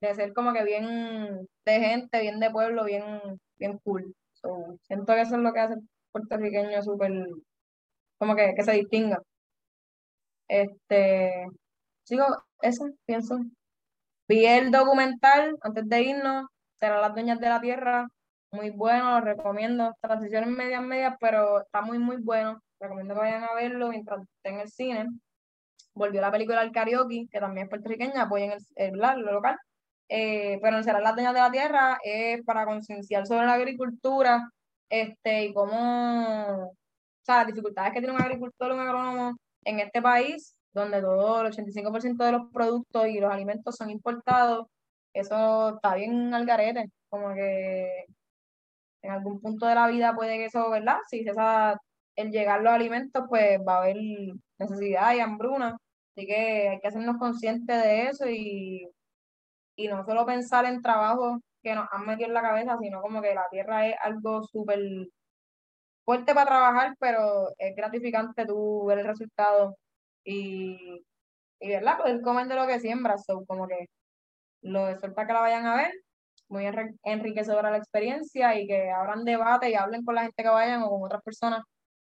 de 0.00 0.14
ser 0.14 0.34
como 0.34 0.52
que 0.52 0.64
bien 0.64 1.48
de 1.64 1.80
gente, 1.80 2.20
bien 2.20 2.40
de 2.40 2.50
pueblo, 2.50 2.84
bien, 2.84 3.04
bien 3.62 3.78
cool. 3.84 4.14
Siento 4.82 5.14
que 5.14 5.20
eso 5.22 5.36
es 5.36 5.42
lo 5.42 5.52
que 5.52 5.60
hace 5.60 5.76
puertorriqueño 6.12 6.82
súper, 6.82 7.12
como 8.18 8.34
que, 8.36 8.54
que 8.56 8.64
se 8.64 8.72
distinga. 8.72 9.22
Este, 10.48 11.46
sigo, 12.04 12.26
eso, 12.60 12.84
pienso. 13.06 13.38
Vi 14.28 14.46
el 14.46 14.70
documental 14.70 15.56
antes 15.62 15.88
de 15.88 16.02
irnos, 16.02 16.46
serán 16.78 17.02
las 17.02 17.14
dueñas 17.14 17.38
de 17.40 17.48
la 17.48 17.60
tierra, 17.60 18.08
muy 18.52 18.70
bueno, 18.70 19.18
lo 19.18 19.20
recomiendo. 19.24 19.94
Transiciones 20.00 20.50
medias, 20.50 20.82
medias, 20.82 21.14
pero 21.20 21.62
está 21.62 21.82
muy, 21.82 21.98
muy 21.98 22.16
bueno. 22.18 22.60
Recomiendo 22.80 23.14
que 23.14 23.20
vayan 23.20 23.44
a 23.44 23.54
verlo 23.54 23.88
mientras 23.88 24.20
estén 24.22 24.54
en 24.54 24.60
el 24.60 24.68
cine. 24.70 25.06
Volvió 25.94 26.20
la 26.20 26.32
película 26.32 26.62
El 26.62 26.72
Karaoke, 26.72 27.28
que 27.30 27.40
también 27.40 27.66
es 27.66 27.70
puertorriqueña, 27.70 28.22
apoyen 28.22 28.52
el, 28.52 28.60
el, 28.76 29.22
local. 29.22 29.56
Eh, 30.08 30.60
Serán 30.82 31.02
las 31.02 31.14
dueñas 31.14 31.34
de 31.34 31.40
la 31.40 31.50
tierra 31.50 31.98
es 32.04 32.42
para 32.44 32.66
concienciar 32.66 33.26
sobre 33.26 33.46
la 33.46 33.54
agricultura 33.54 34.50
este, 34.90 35.44
y 35.46 35.54
cómo, 35.54 36.66
o 36.66 36.74
sea, 37.22 37.38
las 37.38 37.46
dificultades 37.46 37.92
que 37.92 38.00
tiene 38.00 38.14
un 38.14 38.20
agricultor 38.20 38.72
un 38.72 38.80
agrónomo 38.80 39.36
en 39.64 39.80
este 39.80 40.02
país, 40.02 40.54
donde 40.74 41.00
todo 41.00 41.42
el 41.42 41.52
85% 41.52 42.24
de 42.24 42.32
los 42.32 42.50
productos 42.52 43.06
y 43.08 43.20
los 43.20 43.32
alimentos 43.32 43.76
son 43.76 43.90
importados, 43.90 44.66
eso 45.14 45.76
está 45.76 45.94
bien 45.94 46.34
al 46.34 46.46
garete, 46.46 46.90
como 47.08 47.34
que 47.34 48.06
en 49.02 49.10
algún 49.10 49.40
punto 49.40 49.66
de 49.66 49.74
la 49.74 49.88
vida 49.88 50.14
puede 50.14 50.38
que 50.38 50.46
eso, 50.46 50.70
¿verdad? 50.70 50.98
Si 51.08 51.20
esa, 51.20 51.76
el 52.16 52.30
llegar 52.30 52.62
los 52.62 52.72
alimentos, 52.72 53.24
pues 53.28 53.60
va 53.66 53.76
a 53.76 53.78
haber 53.82 53.96
necesidad 54.58 55.14
y 55.14 55.20
hambruna. 55.20 55.76
Así 56.16 56.26
que 56.26 56.68
hay 56.68 56.80
que 56.80 56.88
hacernos 56.88 57.16
conscientes 57.18 57.82
de 57.82 58.08
eso 58.08 58.28
y, 58.28 58.88
y 59.76 59.88
no 59.88 60.04
solo 60.04 60.26
pensar 60.26 60.64
en 60.66 60.82
trabajos 60.82 61.40
que 61.62 61.74
nos 61.74 61.88
han 61.92 62.06
metido 62.06 62.28
en 62.28 62.34
la 62.34 62.42
cabeza, 62.42 62.76
sino 62.80 63.00
como 63.02 63.22
que 63.22 63.34
la 63.34 63.48
tierra 63.50 63.88
es 63.88 63.96
algo 64.02 64.42
súper 64.44 64.80
fuerte 66.04 66.34
para 66.34 66.46
trabajar, 66.46 66.94
pero 66.98 67.48
es 67.58 67.76
gratificante 67.76 68.46
tú 68.46 68.84
ver 68.86 69.00
el 69.00 69.06
resultado 69.06 69.76
y, 70.24 71.04
y 71.60 71.68
¿verdad? 71.68 71.98
Poder 71.98 72.20
comer 72.22 72.48
de 72.48 72.56
lo 72.56 72.66
que 72.66 72.80
siembras, 72.80 73.24
como 73.46 73.68
que 73.68 73.86
lo 74.62 74.88
exhorta 74.88 75.26
que 75.26 75.32
la 75.32 75.40
vayan 75.40 75.66
a 75.66 75.76
ver, 75.76 75.92
muy 76.48 76.66
enriquecedora 77.04 77.70
la 77.70 77.78
experiencia 77.78 78.58
y 78.60 78.66
que 78.66 78.90
abran 78.90 79.24
debate 79.24 79.70
y 79.70 79.74
hablen 79.74 80.04
con 80.04 80.14
la 80.14 80.22
gente 80.22 80.42
que 80.42 80.48
vayan 80.48 80.82
o 80.82 80.90
con 80.90 81.04
otras 81.04 81.22
personas 81.22 81.62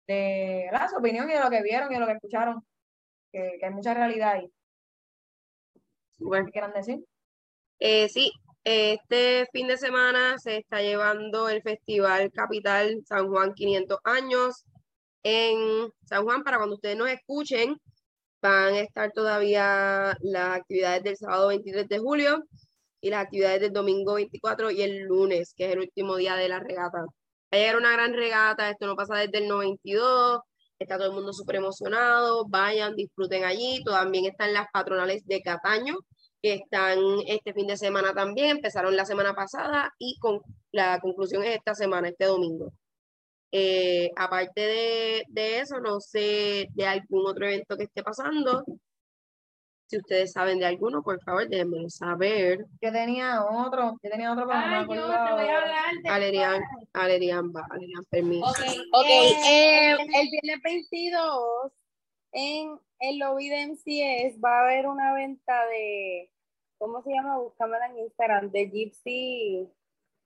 de 0.06 0.68
¿verdad? 0.70 0.88
su 0.90 0.96
opinión 0.98 1.28
y 1.30 1.34
de 1.34 1.40
lo 1.40 1.50
que 1.50 1.62
vieron 1.62 1.90
y 1.90 1.94
de 1.94 2.00
lo 2.00 2.06
que 2.06 2.12
escucharon, 2.14 2.62
que, 3.32 3.58
hay 3.62 3.70
mucha 3.70 3.94
realidad 3.94 4.34
ahí. 4.34 4.50
¿Qué 6.18 6.50
quieran 6.52 6.72
decir? 6.72 7.04
Eh, 7.78 8.08
sí, 8.08 8.32
este 8.64 9.46
fin 9.52 9.68
de 9.68 9.76
semana 9.76 10.38
se 10.38 10.58
está 10.58 10.80
llevando 10.80 11.48
el 11.48 11.62
Festival 11.62 12.30
Capital 12.32 13.02
San 13.06 13.28
Juan 13.28 13.54
500 13.54 13.98
años 14.04 14.64
en 15.22 15.90
San 16.04 16.24
Juan. 16.24 16.42
Para 16.42 16.56
cuando 16.58 16.76
ustedes 16.76 16.96
nos 16.96 17.10
escuchen, 17.10 17.76
van 18.42 18.74
a 18.74 18.80
estar 18.80 19.12
todavía 19.12 20.16
las 20.20 20.58
actividades 20.58 21.02
del 21.04 21.16
sábado 21.16 21.48
23 21.48 21.88
de 21.88 21.98
julio 21.98 22.44
y 23.00 23.10
las 23.10 23.24
actividades 23.24 23.60
del 23.60 23.72
domingo 23.72 24.14
24 24.14 24.70
y 24.70 24.82
el 24.82 25.00
lunes, 25.02 25.54
que 25.56 25.66
es 25.66 25.72
el 25.72 25.80
último 25.80 26.16
día 26.16 26.36
de 26.36 26.48
la 26.48 26.60
regata. 26.60 27.00
Va 27.02 27.08
a 27.52 27.56
llegar 27.56 27.76
una 27.76 27.92
gran 27.92 28.14
regata, 28.14 28.70
esto 28.70 28.86
no 28.86 28.96
pasa 28.96 29.16
desde 29.16 29.38
el 29.38 29.48
92, 29.48 30.40
está 30.78 30.96
todo 30.96 31.08
el 31.08 31.14
mundo 31.14 31.32
súper 31.32 31.56
emocionado, 31.56 32.46
vayan, 32.48 32.96
disfruten 32.96 33.44
allí, 33.44 33.82
también 33.84 34.26
están 34.26 34.52
las 34.52 34.66
patronales 34.72 35.26
de 35.26 35.42
Cataño, 35.42 35.96
que 36.46 36.54
están 36.54 36.98
este 37.26 37.52
fin 37.52 37.66
de 37.66 37.76
semana 37.76 38.12
también, 38.14 38.50
empezaron 38.50 38.94
la 38.94 39.04
semana 39.04 39.34
pasada 39.34 39.92
y 39.98 40.16
con 40.20 40.40
la 40.70 41.00
conclusión 41.00 41.42
es 41.42 41.56
esta 41.56 41.74
semana, 41.74 42.08
este 42.08 42.26
domingo. 42.26 42.72
Eh, 43.50 44.10
aparte 44.14 44.60
de, 44.60 45.24
de, 45.28 45.58
eso, 45.58 45.80
no 45.80 45.98
sé 45.98 46.68
de 46.72 46.86
algún 46.86 47.26
otro 47.26 47.46
evento 47.46 47.76
que 47.76 47.84
esté 47.84 48.04
pasando. 48.04 48.64
Si 49.86 49.96
ustedes 49.98 50.32
saben 50.32 50.60
de 50.60 50.66
alguno, 50.66 51.02
por 51.02 51.20
favor, 51.20 51.48
déjenmelo 51.48 51.90
saber. 51.90 52.64
Yo 52.80 52.92
tenía 52.92 53.44
otro, 53.44 53.98
yo 54.00 54.10
tenía 54.10 54.32
otro, 54.32 54.46
pero 54.46 54.60
Ay, 54.60 54.86
yo 54.88 54.94
te 54.94 55.32
voy 55.32 55.48
a 55.48 55.58
hablar 55.58 55.94
de 56.00 56.08
Alerian, 56.08 56.62
Alerian 56.92 57.52
va, 57.52 57.66
Alerian, 57.70 58.04
permiso. 58.08 58.46
Ok, 58.46 58.58
Ok, 58.92 59.06
eh, 59.06 59.32
eh, 59.48 59.96
el 60.00 60.28
viernes 60.30 60.62
22 60.62 61.72
en 62.32 62.78
el 63.00 63.18
lobby 63.18 63.48
de 63.48 63.66
MCS 63.66 64.40
va 64.40 64.60
a 64.60 64.62
haber 64.62 64.86
una 64.86 65.12
venta 65.12 65.66
de, 65.66 66.30
¿cómo 66.78 67.02
se 67.02 67.10
llama? 67.12 67.38
Búscamela 67.38 67.86
en 67.86 67.98
Instagram, 67.98 68.50
de 68.50 68.66
Gypsy, 68.70 69.68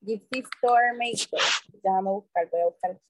Gypsy 0.00 0.40
Store 0.56 0.92
Maker. 0.94 1.40
Déjame 1.82 2.10
buscar, 2.10 2.48
voy 2.50 2.60
a 2.60 2.66
buscar 2.66 3.00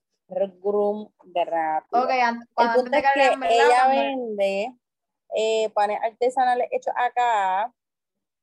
Groom 0.61 1.09
de 1.25 1.45
rap. 1.45 1.85
Ok, 1.93 2.09
an- 2.09 2.39
El 2.57 2.67
punto 2.75 2.95
antes 2.95 3.03
es 3.15 3.29
que 3.49 3.55
ella 3.55 3.87
vende 3.89 4.75
eh, 5.35 5.69
panes 5.73 5.99
artesanales 6.01 6.67
hechos 6.71 6.93
acá 6.95 7.73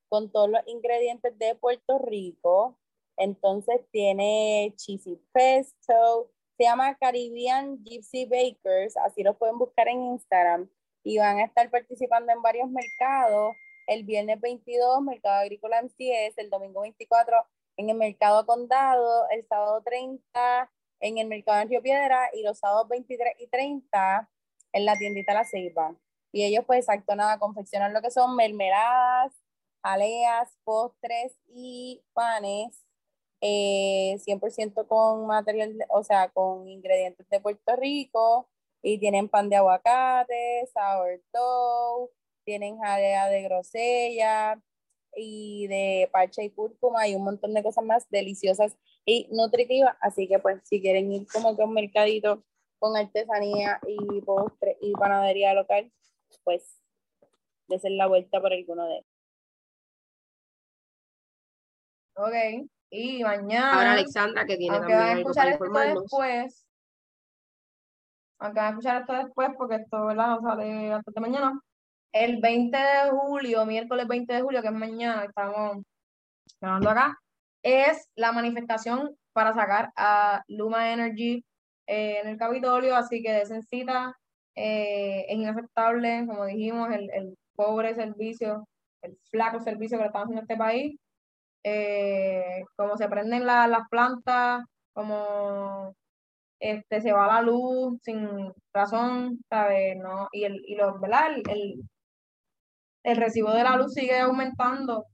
con 0.07 0.31
todos 0.31 0.49
los 0.49 0.61
ingredientes 0.67 1.37
de 1.39 1.55
Puerto 1.55 1.97
Rico. 1.99 2.77
Entonces 3.17 3.81
tiene 3.91 4.73
cheesy 4.77 5.19
pesto, 5.33 6.31
se 6.57 6.63
llama 6.63 6.95
Caribbean 6.95 7.83
Gypsy 7.83 8.25
Bakers, 8.25 8.95
así 8.97 9.23
lo 9.23 9.37
pueden 9.37 9.57
buscar 9.57 9.87
en 9.87 10.01
Instagram 10.05 10.69
y 11.03 11.17
van 11.17 11.39
a 11.39 11.45
estar 11.45 11.69
participando 11.69 12.31
en 12.31 12.41
varios 12.41 12.69
mercados. 12.69 13.55
El 13.89 14.03
viernes 14.03 14.39
22, 14.39 15.01
Mercado 15.01 15.39
Agrícola 15.39 15.81
MCS, 15.81 16.37
el 16.37 16.51
domingo 16.51 16.81
24 16.81 17.43
en 17.75 17.89
el 17.89 17.97
Mercado 17.97 18.45
Condado, 18.45 19.27
el 19.31 19.43
sábado 19.47 19.81
30 19.83 20.71
en 20.99 21.17
el 21.17 21.27
Mercado 21.27 21.57
de 21.57 21.65
Río 21.65 21.81
Piedra 21.81 22.29
y 22.33 22.43
los 22.43 22.59
sábados 22.59 22.87
23 22.87 23.33
y 23.39 23.47
30 23.47 24.29
en 24.73 24.85
la 24.85 24.95
tiendita 24.95 25.33
La 25.33 25.43
Ceiba. 25.43 25.95
Y 26.31 26.43
ellos 26.43 26.65
pues 26.67 26.81
exacto 26.81 27.15
nada, 27.15 27.39
confeccionan 27.39 27.91
lo 27.91 28.03
que 28.03 28.11
son 28.11 28.35
mermeladas, 28.35 29.33
jaleas, 29.81 30.55
postres 30.63 31.35
y 31.47 32.03
panes 32.13 32.85
eh, 33.41 34.19
100% 34.23 34.87
con 34.87 35.25
material, 35.25 35.73
o 35.89 36.03
sea, 36.03 36.29
con 36.29 36.67
ingredientes 36.67 37.27
de 37.27 37.39
Puerto 37.39 37.75
Rico 37.75 38.47
y 38.83 38.99
tienen 38.99 39.29
pan 39.29 39.49
de 39.49 39.55
aguacate, 39.55 40.69
sourdough, 40.71 42.11
tienen 42.49 42.79
jalea 42.79 43.29
de 43.29 43.43
grosella 43.43 44.59
y 45.15 45.67
de 45.67 46.09
parcha 46.11 46.41
y 46.41 46.49
cúrcuma 46.49 47.07
y 47.07 47.13
un 47.13 47.23
montón 47.23 47.53
de 47.53 47.61
cosas 47.61 47.85
más 47.85 48.09
deliciosas 48.09 48.75
y 49.05 49.27
nutritivas, 49.29 49.95
así 50.01 50.27
que 50.27 50.39
pues 50.39 50.59
si 50.63 50.81
quieren 50.81 51.11
ir 51.13 51.27
como 51.31 51.55
que 51.55 51.61
a 51.61 51.65
un 51.65 51.73
mercadito 51.73 52.43
con 52.79 52.97
artesanía 52.97 53.79
y 53.85 54.21
postre 54.21 54.77
y 54.81 54.93
panadería 54.93 55.53
local, 55.53 55.91
pues 56.43 56.81
desen 57.67 57.97
la 57.97 58.07
vuelta 58.07 58.41
por 58.41 58.51
alguno 58.51 58.87
de 58.87 58.95
ellos. 58.95 59.07
Ok, 62.15 62.67
y 62.89 63.23
mañana. 63.23 63.75
Ahora 63.75 63.91
Alexandra, 63.91 64.43
que 64.47 64.57
tiene 64.57 64.75
aunque 64.75 64.91
también 64.91 65.17
algo 65.17 65.29
escuchar 65.29 65.43
para 65.43 65.51
esto 65.51 65.65
informarnos. 65.65 66.03
después, 66.03 66.67
aunque 68.39 68.59
van 68.59 68.65
a 68.65 68.69
escuchar 68.69 69.01
esto 69.01 69.13
después, 69.13 69.49
porque 69.55 69.75
esto 69.75 70.05
¿verdad? 70.07 70.39
sale 70.41 70.93
antes 70.93 71.13
de 71.13 71.21
mañana, 71.21 71.61
el 72.11 72.37
20 72.41 72.77
de 72.77 73.09
julio, 73.11 73.65
miércoles 73.65 74.07
20 74.07 74.33
de 74.33 74.41
julio, 74.41 74.61
que 74.61 74.67
es 74.67 74.73
mañana, 74.73 75.25
estamos 75.25 75.83
grabando 76.61 76.89
acá, 76.89 77.17
es 77.63 78.07
la 78.15 78.31
manifestación 78.31 79.15
para 79.33 79.53
sacar 79.53 79.91
a 79.95 80.43
Luma 80.47 80.91
Energy 80.93 81.43
eh, 81.87 82.19
en 82.21 82.27
el 82.29 82.37
Capitolio, 82.37 82.95
así 82.95 83.21
que 83.21 83.31
desen 83.33 83.63
cita, 83.63 84.13
eh, 84.55 85.25
es 85.29 85.35
inaceptable, 85.37 86.25
como 86.27 86.45
dijimos, 86.45 86.89
el, 86.91 87.09
el 87.11 87.37
pobre 87.55 87.95
servicio, 87.95 88.67
el 89.01 89.17
flaco 89.31 89.59
servicio 89.61 89.97
que 89.99 90.05
estamos 90.05 90.25
haciendo 90.25 90.41
a 90.41 90.43
este 90.43 90.57
país, 90.57 90.97
eh, 91.63 92.63
como 92.75 92.97
se 92.97 93.07
prenden 93.09 93.45
la- 93.45 93.67
las 93.67 93.87
plantas, 93.89 94.63
como 94.93 95.93
este, 96.59 97.01
se 97.01 97.13
va 97.13 97.27
la 97.27 97.41
luz 97.41 97.97
sin 98.03 98.51
razón, 98.73 99.39
¿sabes? 99.49 99.97
¿No? 99.97 100.27
Y, 100.31 100.43
el, 100.45 100.61
y 100.65 100.75
los, 100.75 100.99
¿verdad? 101.01 101.27
El, 101.49 101.81
el 103.03 103.17
recibo 103.17 103.51
de 103.51 103.63
la 103.63 103.77
luz 103.77 103.93
sigue 103.93 104.19
aumentando 104.19 105.05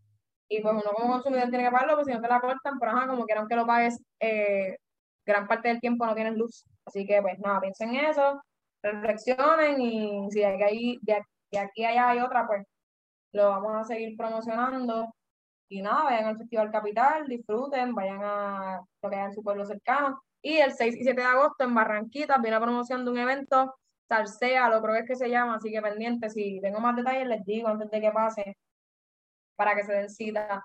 y 0.47 0.61
pues 0.61 0.73
uno 0.73 0.91
como 0.95 1.13
consumidor 1.13 1.49
tiene 1.49 1.65
que 1.65 1.71
pagarlo, 1.71 1.95
pues 1.95 2.07
si 2.07 2.13
no 2.13 2.21
te 2.21 2.27
la 2.27 2.39
cortan, 2.39 2.79
pero 2.79 2.91
ajá, 2.91 3.07
como 3.07 3.25
quieran 3.25 3.47
que 3.47 3.55
lo 3.55 3.65
pagues, 3.65 3.99
eh, 4.19 4.77
gran 5.25 5.47
parte 5.47 5.69
del 5.69 5.79
tiempo 5.79 6.05
no 6.05 6.15
tienes 6.15 6.35
luz. 6.35 6.65
Así 6.85 7.05
que 7.05 7.21
pues 7.21 7.39
nada, 7.39 7.61
piensen 7.61 7.95
en 7.95 8.05
eso, 8.05 8.41
reflexionen 8.83 9.81
y 9.81 10.29
si 10.31 10.39
de 10.39 10.45
aquí, 10.45 10.99
de 11.01 11.13
aquí, 11.13 11.29
de 11.51 11.59
aquí 11.59 11.83
a 11.83 11.89
allá 11.89 12.09
hay 12.09 12.19
otra, 12.19 12.45
pues 12.47 12.65
lo 13.33 13.49
vamos 13.49 13.75
a 13.75 13.83
seguir 13.83 14.15
promocionando. 14.17 15.07
Y 15.69 15.81
nada, 15.81 16.03
vayan 16.05 16.25
al 16.25 16.37
Festival 16.37 16.71
Capital, 16.71 17.27
disfruten, 17.27 17.95
vayan 17.95 18.19
a 18.23 18.81
lo 19.01 19.09
que 19.09 19.15
haya 19.15 19.25
en 19.25 19.33
su 19.33 19.43
pueblo 19.43 19.65
cercano. 19.65 20.21
Y 20.41 20.57
el 20.57 20.73
6 20.73 20.95
y 20.95 21.03
7 21.03 21.19
de 21.19 21.27
agosto 21.27 21.63
en 21.63 21.73
Barranquitas 21.73 22.39
viene 22.41 22.57
la 22.57 22.63
promoción 22.63 23.03
de 23.03 23.11
un 23.11 23.17
evento, 23.17 23.73
Salsea, 24.07 24.69
lo 24.69 24.81
creo 24.81 24.93
que 24.93 24.99
es 25.01 25.07
que 25.07 25.15
se 25.15 25.29
llama, 25.29 25.55
así 25.55 25.71
que 25.71 25.81
pendiente, 25.81 26.29
si 26.29 26.59
tengo 26.61 26.79
más 26.79 26.95
detalles 26.95 27.27
les 27.27 27.43
digo 27.45 27.67
antes 27.67 27.89
de 27.89 28.01
que 28.01 28.11
pase, 28.11 28.57
para 29.55 29.75
que 29.75 29.83
se 29.83 29.93
den 29.93 30.09
cita. 30.09 30.63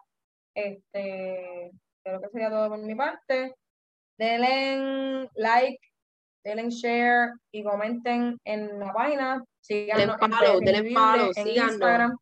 Este, 0.54 1.70
creo 2.04 2.20
que 2.20 2.28
sería 2.28 2.50
todo 2.50 2.68
por 2.68 2.78
mi 2.78 2.94
parte. 2.94 3.54
Denle 4.18 5.30
like, 5.34 5.78
denle 6.44 6.70
share 6.70 7.32
y 7.52 7.62
comenten 7.62 8.38
en 8.44 8.78
la 8.78 8.92
página. 8.92 9.42
Síganos 9.60 10.16
follow, 10.18 10.60
denle 10.60 10.92
follow, 10.92 11.30
en 11.34 11.44
síganos. 11.44 11.72
Instagram. 11.72 12.16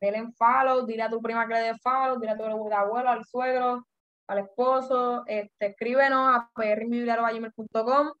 Denle 0.00 0.32
follow, 0.38 0.86
dile 0.86 1.02
a 1.02 1.10
tu 1.10 1.20
prima 1.20 1.46
que 1.46 1.54
le 1.54 1.60
dé 1.60 1.74
follow, 1.82 2.18
dile 2.18 2.32
a 2.32 2.36
tu 2.36 2.44
abuelo, 2.44 3.10
al 3.10 3.24
suegro, 3.26 3.86
al 4.28 4.38
esposo. 4.38 5.24
Este, 5.26 5.66
escríbenos 5.66 6.36
a 6.36 6.50
prinvivible.com. 6.54 8.12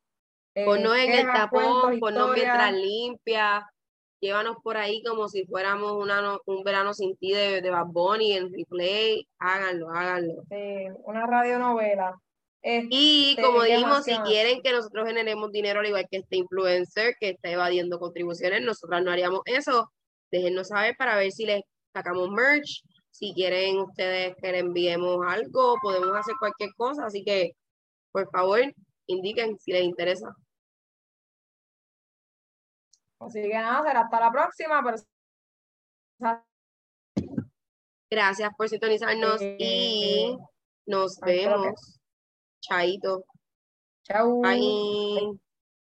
Eh, 0.54 0.64
Ponnos 0.64 0.96
en 0.96 1.12
el 1.12 1.26
tapón, 1.26 2.00
ponnos 2.00 2.34
mientras 2.34 2.72
limpia, 2.72 3.66
llévanos 4.20 4.56
por 4.62 4.76
ahí 4.76 5.02
como 5.02 5.28
si 5.28 5.44
fuéramos 5.46 5.92
una 5.92 6.38
un 6.46 6.62
verano 6.64 6.92
sin 6.92 7.16
ti 7.16 7.32
de, 7.32 7.62
de 7.62 7.70
Bad 7.70 7.86
Bunny 7.86 8.32
en 8.32 8.52
replay, 8.52 9.26
háganlo, 9.38 9.90
háganlo. 9.90 10.42
eh, 10.50 10.88
una 11.04 11.26
radionovela. 11.26 12.18
Este, 12.62 12.88
Y 12.90 13.36
como 13.40 13.60
¿qué 13.62 13.72
dijimos, 13.76 14.04
si 14.04 14.14
quieren 14.18 14.60
que 14.60 14.72
nosotros 14.72 15.06
generemos 15.06 15.50
dinero 15.50 15.80
al 15.80 15.86
igual 15.86 16.06
que 16.10 16.18
este 16.18 16.36
influencer 16.36 17.14
que 17.18 17.30
está 17.30 17.50
evadiendo 17.50 17.98
contribuciones, 17.98 18.60
nosotras 18.62 19.02
no 19.02 19.10
haríamos 19.10 19.40
eso. 19.46 19.90
Déjennos 20.30 20.68
saber 20.68 20.94
para 20.98 21.16
ver 21.16 21.32
si 21.32 21.46
les 21.46 21.62
sacamos 21.94 22.28
merch 22.30 22.82
Si 23.10 23.32
quieren 23.34 23.78
ustedes 23.78 24.34
que 24.42 24.52
le 24.52 24.58
enviemos 24.58 25.24
algo, 25.26 25.76
podemos 25.82 26.14
hacer 26.16 26.34
cualquier 26.38 26.70
cosa. 26.76 27.06
Así 27.06 27.24
que, 27.24 27.52
por 28.12 28.28
favor, 28.30 28.60
indiquen 29.10 29.58
si 29.58 29.72
les 29.72 29.82
interesa. 29.82 30.34
Así 33.20 33.42
que 33.42 33.54
nada, 33.54 33.82
será 33.82 34.00
hasta 34.00 34.20
la 34.20 34.30
próxima. 34.30 34.82
Pero... 34.82 34.96
Gracias 38.10 38.50
por 38.56 38.68
sintonizarnos 38.68 39.40
y 39.40 40.36
nos 40.86 41.12
Hasta 41.12 41.26
la 41.26 41.32
vemos. 41.32 42.00
Chaito. 42.60 43.24
Chau. 44.04 44.40
Bye. 44.40 45.40